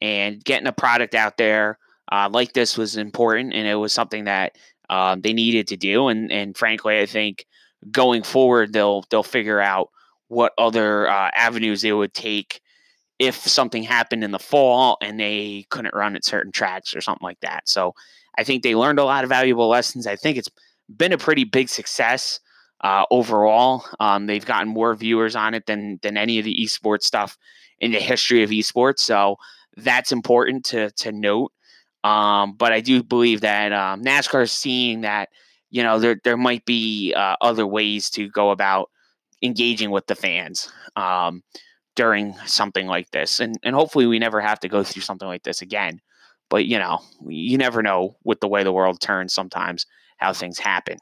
And 0.00 0.42
getting 0.42 0.66
a 0.66 0.72
product 0.72 1.14
out 1.14 1.36
there 1.36 1.78
uh, 2.10 2.28
like 2.32 2.52
this 2.52 2.76
was 2.76 2.96
important, 2.96 3.52
and 3.52 3.68
it 3.68 3.74
was 3.74 3.92
something 3.92 4.24
that 4.24 4.56
um, 4.88 5.20
they 5.20 5.32
needed 5.32 5.68
to 5.68 5.76
do. 5.76 6.08
And 6.08 6.32
and 6.32 6.56
frankly, 6.56 6.98
I 6.98 7.06
think 7.06 7.46
going 7.90 8.22
forward, 8.22 8.72
they'll 8.72 9.04
they'll 9.10 9.22
figure 9.22 9.60
out 9.60 9.90
what 10.28 10.52
other 10.58 11.08
uh, 11.08 11.30
avenues 11.34 11.82
they 11.82 11.92
would 11.92 12.14
take 12.14 12.60
if 13.20 13.36
something 13.36 13.82
happened 13.82 14.24
in 14.24 14.30
the 14.30 14.38
fall 14.38 14.96
and 15.02 15.20
they 15.20 15.66
couldn't 15.68 15.94
run 15.94 16.16
at 16.16 16.24
certain 16.24 16.50
tracks 16.50 16.96
or 16.96 17.02
something 17.02 17.24
like 17.24 17.38
that. 17.40 17.68
So 17.68 17.94
I 18.38 18.44
think 18.44 18.62
they 18.62 18.74
learned 18.74 18.98
a 18.98 19.04
lot 19.04 19.24
of 19.24 19.30
valuable 19.30 19.68
lessons. 19.68 20.06
I 20.06 20.16
think 20.16 20.38
it's 20.38 20.48
been 20.96 21.12
a 21.12 21.18
pretty 21.18 21.44
big 21.44 21.68
success 21.68 22.40
uh, 22.80 23.04
overall. 23.10 23.84
Um, 24.00 24.26
they've 24.26 24.44
gotten 24.44 24.68
more 24.68 24.94
viewers 24.94 25.36
on 25.36 25.52
it 25.52 25.66
than 25.66 26.00
than 26.02 26.16
any 26.16 26.38
of 26.38 26.46
the 26.46 26.56
esports 26.58 27.02
stuff 27.02 27.36
in 27.78 27.92
the 27.92 27.98
history 27.98 28.42
of 28.42 28.48
esports. 28.50 29.00
So 29.00 29.36
that's 29.76 30.12
important 30.12 30.64
to 30.66 30.90
to 30.90 31.12
note. 31.12 31.52
Um, 32.02 32.54
but 32.54 32.72
I 32.72 32.80
do 32.80 33.02
believe 33.02 33.42
that 33.42 33.74
um, 33.74 34.02
NASCAR 34.02 34.44
is 34.44 34.52
seeing 34.52 35.02
that 35.02 35.28
you 35.68 35.82
know 35.82 35.98
there 35.98 36.18
there 36.24 36.38
might 36.38 36.64
be 36.64 37.12
uh, 37.14 37.36
other 37.42 37.66
ways 37.66 38.08
to 38.10 38.30
go 38.30 38.50
about 38.50 38.88
engaging 39.42 39.90
with 39.90 40.06
the 40.06 40.14
fans 40.14 40.72
um, 40.96 41.42
during 41.96 42.34
something 42.46 42.86
like 42.86 43.10
this, 43.10 43.40
and 43.40 43.56
and 43.62 43.74
hopefully 43.74 44.06
we 44.06 44.18
never 44.18 44.40
have 44.40 44.60
to 44.60 44.68
go 44.68 44.82
through 44.82 45.02
something 45.02 45.28
like 45.28 45.42
this 45.42 45.62
again. 45.62 46.00
But 46.48 46.66
you 46.66 46.78
know, 46.78 47.00
you 47.26 47.58
never 47.58 47.82
know 47.82 48.16
with 48.24 48.40
the 48.40 48.48
way 48.48 48.64
the 48.64 48.72
world 48.72 49.00
turns. 49.00 49.34
Sometimes 49.34 49.86
how 50.18 50.32
things 50.32 50.58
happen 50.58 50.98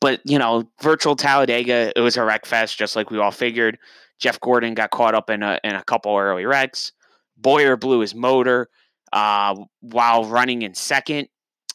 but 0.00 0.20
you 0.24 0.38
know, 0.38 0.68
virtual 0.80 1.16
Talladega, 1.16 1.92
it 1.96 2.00
was 2.00 2.16
a 2.16 2.24
wreck 2.24 2.46
fest, 2.46 2.78
just 2.78 2.94
like 2.94 3.10
we 3.10 3.18
all 3.18 3.30
figured. 3.30 3.76
Jeff 4.20 4.38
Gordon 4.38 4.74
got 4.74 4.92
caught 4.92 5.14
up 5.14 5.30
in 5.30 5.42
a 5.42 5.58
in 5.64 5.74
a 5.74 5.82
couple 5.82 6.16
early 6.16 6.44
wrecks. 6.44 6.92
Boyer 7.36 7.76
blew 7.76 7.98
his 7.98 8.14
motor 8.14 8.68
uh, 9.12 9.56
while 9.80 10.24
running 10.24 10.62
in 10.62 10.74
second, 10.74 11.26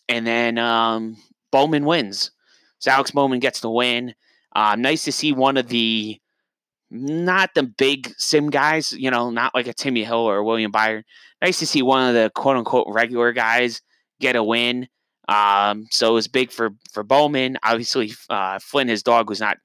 and 0.08 0.26
then 0.26 0.58
um, 0.58 1.18
Bowman 1.52 1.84
wins. 1.84 2.32
So 2.80 2.92
Alex 2.92 3.12
Bowman 3.12 3.40
gets 3.40 3.60
the 3.60 3.70
win. 3.70 4.16
Uh, 4.56 4.78
nice 4.78 5.04
to 5.04 5.12
see 5.12 5.34
one 5.34 5.58
of 5.58 5.68
the 5.68 6.20
not 6.92 7.54
the 7.56 7.64
big 7.64 8.14
sim 8.18 8.50
guys, 8.50 8.92
you 8.92 9.10
know, 9.10 9.30
not 9.30 9.56
like 9.56 9.68
a 9.68 9.74
Timmy 9.74 10.04
Hill 10.04 10.18
or 10.18 10.44
William 10.44 10.72
Byron. 10.72 11.04
Nice 11.42 11.60
to 11.60 11.66
see 11.66 11.82
one 11.82 12.08
of 12.08 12.14
the 12.14 12.30
quote 12.36 12.58
unquote 12.58 12.88
regular 12.90 13.32
guys 13.32 13.82
get 14.20 14.36
a 14.36 14.44
win. 14.44 14.88
Um, 15.30 15.88
so 15.90 16.10
it 16.10 16.14
was 16.14 16.28
big 16.28 16.52
for 16.52 16.72
for 16.92 17.04
Bowman. 17.04 17.58
Obviously, 17.64 18.14
uh, 18.30 18.60
Flynn, 18.60 18.90
his 18.90 19.04
dog, 19.04 19.30
was 19.30 19.40
not 19.40 19.58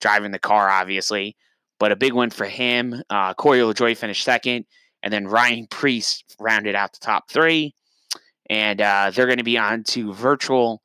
driving 0.00 0.32
the 0.32 0.38
car, 0.40 0.68
obviously, 0.68 1.36
but 1.78 1.92
a 1.92 1.96
big 1.96 2.12
one 2.12 2.30
for 2.30 2.46
him. 2.46 3.00
Uh, 3.08 3.32
Corey 3.34 3.60
LaJoie 3.60 3.96
finished 3.96 4.24
second, 4.24 4.66
and 5.02 5.12
then 5.12 5.28
Ryan 5.28 5.68
Preece 5.68 6.24
rounded 6.40 6.74
out 6.74 6.92
the 6.92 6.98
top 7.00 7.30
three. 7.30 7.74
And 8.50 8.80
uh, 8.80 9.12
they're 9.14 9.26
going 9.26 9.38
to 9.38 9.44
be 9.44 9.56
on 9.56 9.84
to 9.84 10.12
virtual 10.12 10.82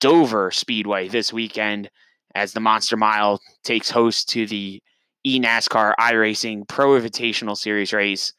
Dover 0.00 0.52
Speedway 0.52 1.08
this 1.08 1.32
weekend 1.32 1.90
as 2.34 2.52
the 2.52 2.60
Monster 2.60 2.96
Mile 2.96 3.40
takes 3.64 3.90
host 3.90 4.28
to 4.30 4.46
the 4.46 4.80
eNASCAR 5.26 5.94
iRacing 5.98 6.68
Pro 6.68 7.00
Invitational 7.00 7.56
Series 7.56 7.92
race. 7.92 8.32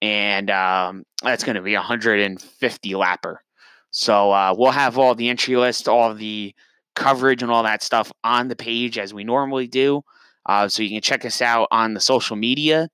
And 0.00 0.50
um, 0.50 1.04
that's 1.22 1.44
going 1.44 1.56
to 1.56 1.62
be 1.62 1.74
a 1.74 1.78
150 1.78 2.90
lapper. 2.92 3.36
So 3.90 4.30
uh, 4.30 4.54
we'll 4.56 4.70
have 4.70 4.98
all 4.98 5.14
the 5.14 5.28
entry 5.28 5.56
list, 5.56 5.88
all 5.88 6.14
the 6.14 6.54
coverage, 6.94 7.42
and 7.42 7.50
all 7.50 7.62
that 7.64 7.82
stuff 7.82 8.12
on 8.22 8.48
the 8.48 8.56
page 8.56 8.98
as 8.98 9.12
we 9.12 9.24
normally 9.24 9.66
do. 9.66 10.02
Uh, 10.46 10.68
so 10.68 10.82
you 10.82 10.90
can 10.90 11.00
check 11.00 11.24
us 11.24 11.42
out 11.42 11.68
on 11.70 11.94
the 11.94 12.00
social 12.00 12.36
media. 12.36 12.88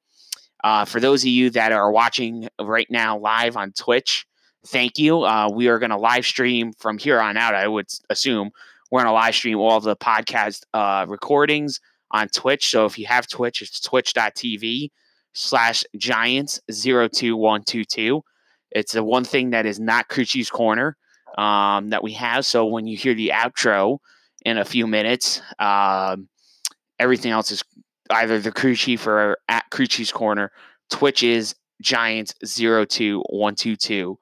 Uh, 0.63 0.85
for 0.85 0.99
those 0.99 1.23
of 1.23 1.29
you 1.29 1.51
that 1.51 1.73
are 1.73 1.93
watching 1.93 2.49
right 2.61 2.87
now 2.91 3.19
live 3.19 3.57
on 3.57 3.73
Twitch, 3.73 4.27
thank 4.67 4.99
you. 4.99 5.23
Uh, 5.23 5.51
we 5.53 5.69
are 5.69 5.79
going 5.79 5.91
to 5.91 5.99
live 5.99 6.25
stream 6.25 6.73
from 6.79 6.99
here 6.99 7.21
on 7.21 7.37
out. 7.37 7.55
I 7.55 7.69
would 7.69 7.87
assume 8.09 8.51
we're 8.91 9.01
going 9.01 9.11
to 9.11 9.13
live 9.13 9.35
stream 9.35 9.59
all 9.59 9.81
the 9.81 9.97
podcast 9.97 10.63
uh, 10.73 11.05
recordings 11.07 11.81
on 12.15 12.29
Twitch. 12.29 12.71
So 12.71 12.87
if 12.87 12.99
you 12.99 13.07
have 13.07 13.27
Twitch, 13.27 13.61
it's 13.61 13.81
twitch.tv 13.81 14.91
slash 15.35 15.85
Giants 15.99 16.61
02122. 16.71 18.23
It's 18.71 18.93
the 18.93 19.05
one 19.05 19.25
thing 19.25 19.51
that 19.51 19.67
is 19.67 19.81
not 19.81 20.09
Crew 20.09 20.25
Chiefs 20.25 20.49
Corner 20.49 20.97
um, 21.37 21.91
that 21.91 22.03
we 22.03 22.13
have. 22.13 22.47
So 22.47 22.67
when 22.67 22.87
you 22.87 22.97
hear 22.97 23.15
the 23.15 23.33
outro 23.35 23.99
in 24.45 24.59
a 24.59 24.65
few 24.65 24.87
minutes, 24.87 25.43
um, 25.59 26.29
everything 27.01 27.33
else 27.33 27.51
is 27.51 27.65
either 28.11 28.39
the 28.39 28.53
crew 28.53 28.77
chief 28.77 29.07
or 29.07 29.39
at 29.49 29.69
crew 29.71 29.87
chief's 29.87 30.13
corner. 30.13 30.53
Twitch 30.91 31.25
is 31.25 31.57
Giants 31.83 32.35
02122. 32.45 34.19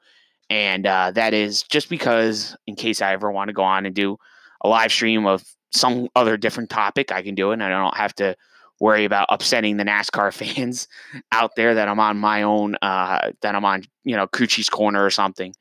And 0.49 0.87
uh, 0.87 1.11
that 1.13 1.35
is 1.35 1.63
just 1.63 1.91
because, 1.91 2.57
in 2.67 2.75
case 2.75 3.03
I 3.03 3.13
ever 3.13 3.31
want 3.31 3.49
to 3.49 3.55
go 3.55 3.63
on 3.63 3.85
and 3.85 3.95
do 3.95 4.17
a 4.63 4.69
live 4.69 4.93
stream 4.93 5.27
of 5.27 5.45
some 5.73 6.09
other 6.15 6.37
different 6.37 6.71
topic, 6.71 7.13
I 7.13 7.23
can 7.23 7.35
do 7.35 7.51
it. 7.51 7.55
And 7.55 7.63
I 7.63 7.69
don't 7.69 7.97
have 7.97 8.15
to 8.17 8.37
worry 8.81 9.05
about 9.05 9.27
upsetting 9.31 9.77
the 9.77 9.85
NASCAR 9.85 10.33
fans 10.57 10.89
out 11.31 11.57
there 11.57 11.75
that 11.75 11.89
I'm 11.89 12.01
on 12.01 12.19
my 12.19 12.43
own, 12.43 12.77
uh, 12.83 13.31
that 13.41 13.55
I'm 13.55 13.65
on, 13.65 13.85
you 14.05 14.17
know, 14.17 14.27
Coochie's 14.27 14.69
Corner 14.69 15.05
or 15.05 15.11
something, 15.11 15.55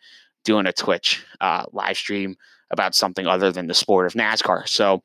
doing 0.43 0.65
a 0.65 0.74
Twitch 0.74 1.24
uh, 1.39 1.65
live 1.71 1.97
stream 1.97 2.36
about 2.71 2.95
something 2.95 3.28
other 3.28 3.52
than 3.52 3.67
the 3.67 3.74
sport 3.74 4.06
of 4.06 4.13
NASCAR. 4.13 4.67
So, 4.67 5.04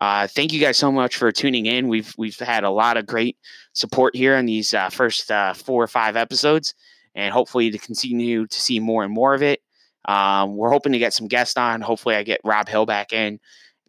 uh, 0.00 0.28
thank 0.28 0.52
you 0.52 0.60
guys 0.60 0.76
so 0.76 0.92
much 0.92 1.16
for 1.16 1.32
tuning 1.32 1.66
in. 1.66 1.88
We've 1.88 2.14
we've 2.16 2.38
had 2.38 2.62
a 2.62 2.70
lot 2.70 2.96
of 2.96 3.06
great 3.06 3.36
support 3.72 4.14
here 4.14 4.36
in 4.36 4.46
these 4.46 4.72
uh, 4.72 4.90
first 4.90 5.30
uh, 5.30 5.54
four 5.54 5.82
or 5.82 5.88
five 5.88 6.16
episodes, 6.16 6.74
and 7.16 7.32
hopefully 7.32 7.70
to 7.70 7.78
continue 7.78 8.46
to 8.46 8.60
see 8.60 8.78
more 8.78 9.02
and 9.02 9.12
more 9.12 9.34
of 9.34 9.42
it. 9.42 9.60
Um, 10.04 10.56
we're 10.56 10.70
hoping 10.70 10.92
to 10.92 10.98
get 10.98 11.14
some 11.14 11.26
guests 11.26 11.56
on. 11.56 11.80
Hopefully, 11.80 12.14
I 12.14 12.22
get 12.22 12.40
Rob 12.44 12.68
Hill 12.68 12.86
back 12.86 13.12
in 13.12 13.40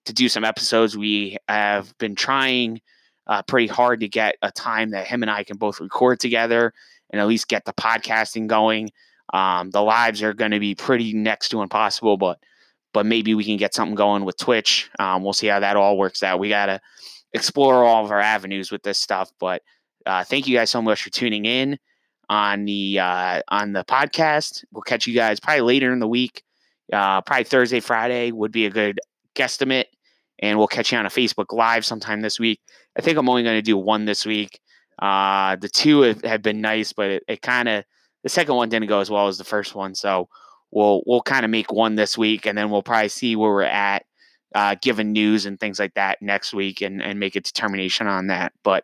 to 0.09 0.13
do 0.13 0.27
some 0.27 0.43
episodes. 0.43 0.97
We 0.97 1.37
have 1.47 1.97
been 1.99 2.15
trying 2.15 2.81
uh, 3.27 3.43
pretty 3.43 3.67
hard 3.67 3.99
to 3.99 4.07
get 4.07 4.35
a 4.41 4.51
time 4.51 4.89
that 4.91 5.07
him 5.07 5.21
and 5.21 5.31
I 5.31 5.43
can 5.43 5.57
both 5.57 5.79
record 5.79 6.19
together 6.19 6.73
and 7.11 7.21
at 7.21 7.27
least 7.27 7.47
get 7.47 7.65
the 7.65 7.73
podcasting 7.73 8.47
going. 8.47 8.89
Um, 9.33 9.69
the 9.69 9.81
lives 9.81 10.23
are 10.23 10.33
going 10.33 10.51
to 10.51 10.59
be 10.59 10.73
pretty 10.73 11.13
next 11.13 11.49
to 11.49 11.61
impossible, 11.61 12.17
but 12.17 12.39
but 12.91 13.05
maybe 13.05 13.35
we 13.35 13.43
can 13.43 13.57
get 13.57 13.75
something 13.75 13.93
going 13.93 14.25
with 14.25 14.35
Twitch. 14.37 14.89
Um, 14.97 15.23
we'll 15.23 15.33
see 15.33 15.45
how 15.45 15.59
that 15.59 15.75
all 15.75 15.95
works 15.95 16.23
out. 16.23 16.39
We 16.39 16.49
got 16.49 16.65
to 16.65 16.81
explore 17.33 17.83
all 17.83 18.03
of 18.03 18.09
our 18.11 18.19
avenues 18.19 18.71
with 18.71 18.81
this 18.81 18.99
stuff. 18.99 19.31
But 19.39 19.61
uh, 20.07 20.23
thank 20.23 20.47
you 20.47 20.57
guys 20.57 20.71
so 20.71 20.81
much 20.81 21.03
for 21.03 21.11
tuning 21.11 21.45
in 21.45 21.77
on 22.29 22.65
the 22.65 22.97
uh, 22.97 23.41
on 23.47 23.73
the 23.73 23.83
podcast. 23.85 24.65
We'll 24.71 24.81
catch 24.81 25.05
you 25.05 25.13
guys 25.13 25.39
probably 25.39 25.61
later 25.61 25.93
in 25.93 25.99
the 25.99 26.07
week. 26.07 26.41
Uh, 26.91 27.21
probably 27.21 27.43
Thursday, 27.43 27.79
Friday 27.79 28.31
would 28.31 28.51
be 28.51 28.65
a 28.65 28.71
good 28.71 28.99
guesstimate, 29.35 29.85
and 30.39 30.57
we'll 30.57 30.67
catch 30.67 30.91
you 30.91 30.97
on 30.97 31.05
a 31.05 31.09
Facebook 31.09 31.51
Live 31.51 31.85
sometime 31.85 32.21
this 32.21 32.39
week. 32.39 32.61
I 32.97 33.01
think 33.01 33.17
I'm 33.17 33.29
only 33.29 33.43
going 33.43 33.57
to 33.57 33.61
do 33.61 33.77
one 33.77 34.05
this 34.05 34.25
week. 34.25 34.59
Uh, 35.01 35.55
the 35.57 35.69
two 35.69 36.01
have, 36.01 36.23
have 36.23 36.41
been 36.41 36.61
nice, 36.61 36.93
but 36.93 37.09
it, 37.09 37.23
it 37.27 37.41
kind 37.41 37.69
of 37.69 37.83
the 38.23 38.29
second 38.29 38.55
one 38.55 38.69
didn't 38.69 38.89
go 38.89 38.99
as 38.99 39.09
well 39.09 39.27
as 39.27 39.37
the 39.37 39.43
first 39.43 39.75
one, 39.75 39.95
so 39.95 40.27
we'll 40.71 41.01
we'll 41.05 41.21
kind 41.21 41.45
of 41.45 41.51
make 41.51 41.71
one 41.71 41.95
this 41.95 42.17
week, 42.17 42.45
and 42.45 42.57
then 42.57 42.69
we'll 42.69 42.83
probably 42.83 43.09
see 43.09 43.35
where 43.35 43.51
we're 43.51 43.61
at, 43.63 44.05
uh, 44.55 44.75
given 44.81 45.13
news 45.13 45.45
and 45.45 45.59
things 45.59 45.79
like 45.79 45.93
that 45.93 46.21
next 46.21 46.53
week, 46.53 46.81
and 46.81 47.01
and 47.01 47.19
make 47.19 47.35
a 47.35 47.41
determination 47.41 48.07
on 48.07 48.27
that. 48.27 48.51
But 48.63 48.83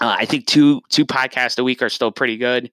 uh, 0.00 0.16
I 0.18 0.24
think 0.24 0.46
two 0.46 0.80
two 0.88 1.06
podcasts 1.06 1.58
a 1.58 1.64
week 1.64 1.82
are 1.82 1.88
still 1.88 2.10
pretty 2.10 2.36
good. 2.36 2.72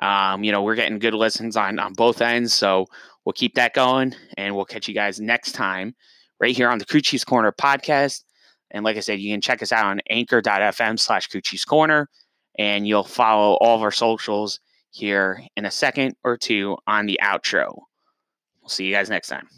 Um, 0.00 0.44
you 0.44 0.52
know, 0.52 0.62
we're 0.62 0.76
getting 0.76 1.00
good 1.00 1.14
listens 1.14 1.56
on 1.56 1.80
on 1.80 1.94
both 1.94 2.22
ends, 2.22 2.54
so 2.54 2.86
we'll 3.24 3.32
keep 3.32 3.54
that 3.54 3.74
going, 3.74 4.14
and 4.36 4.54
we'll 4.54 4.64
catch 4.64 4.86
you 4.86 4.94
guys 4.94 5.18
next 5.18 5.52
time 5.52 5.96
right 6.40 6.56
here 6.56 6.68
on 6.68 6.78
the 6.78 6.84
Crew 6.84 7.00
Chiefs 7.00 7.24
Corner 7.24 7.52
podcast. 7.52 8.24
And 8.70 8.84
like 8.84 8.96
I 8.96 9.00
said, 9.00 9.20
you 9.20 9.32
can 9.32 9.40
check 9.40 9.62
us 9.62 9.72
out 9.72 9.86
on 9.86 10.00
anchor.fm 10.10 10.98
slash 10.98 11.26
Crew 11.26 11.40
Chiefs 11.40 11.64
Corner, 11.64 12.08
and 12.58 12.86
you'll 12.86 13.04
follow 13.04 13.54
all 13.60 13.76
of 13.76 13.82
our 13.82 13.90
socials 13.90 14.60
here 14.90 15.42
in 15.56 15.64
a 15.64 15.70
second 15.70 16.16
or 16.24 16.36
two 16.36 16.76
on 16.86 17.06
the 17.06 17.18
outro. 17.22 17.82
We'll 18.60 18.68
see 18.68 18.86
you 18.86 18.92
guys 18.92 19.08
next 19.08 19.28
time. 19.28 19.48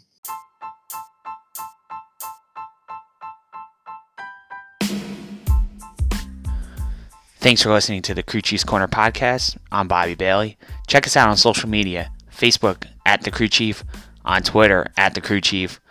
Thanks 7.37 7.63
for 7.63 7.71
listening 7.71 8.03
to 8.03 8.13
the 8.13 8.21
Crew 8.21 8.41
Chiefs 8.41 8.63
Corner 8.63 8.87
podcast. 8.87 9.57
I'm 9.71 9.87
Bobby 9.87 10.13
Bailey. 10.13 10.59
Check 10.87 11.07
us 11.07 11.17
out 11.17 11.27
on 11.27 11.37
social 11.37 11.67
media 11.69 12.11
Facebook 12.31 12.85
at 13.05 13.23
The 13.23 13.31
Crew 13.31 13.47
Chief, 13.47 13.83
on 14.23 14.43
Twitter 14.43 14.85
at 14.95 15.15
The 15.15 15.21
Crew 15.21 15.41
Chief, 15.41 15.81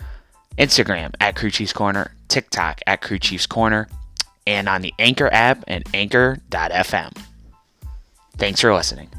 Instagram 0.57 1.15
at 1.21 1.37
Crew 1.37 1.51
Chiefs 1.51 1.73
Corner, 1.73 2.15
TikTok 2.29 2.81
at 2.87 3.01
Crew 3.03 3.19
Chiefs 3.19 3.47
Corner, 3.47 3.89
and 4.47 4.69
on 4.69 4.83
the 4.83 4.93
Anchor 4.99 5.29
app 5.33 5.65
and 5.67 5.85
anchor.fm. 5.95 7.17
Thanks 8.37 8.61
for 8.61 8.75
listening. 8.75 9.11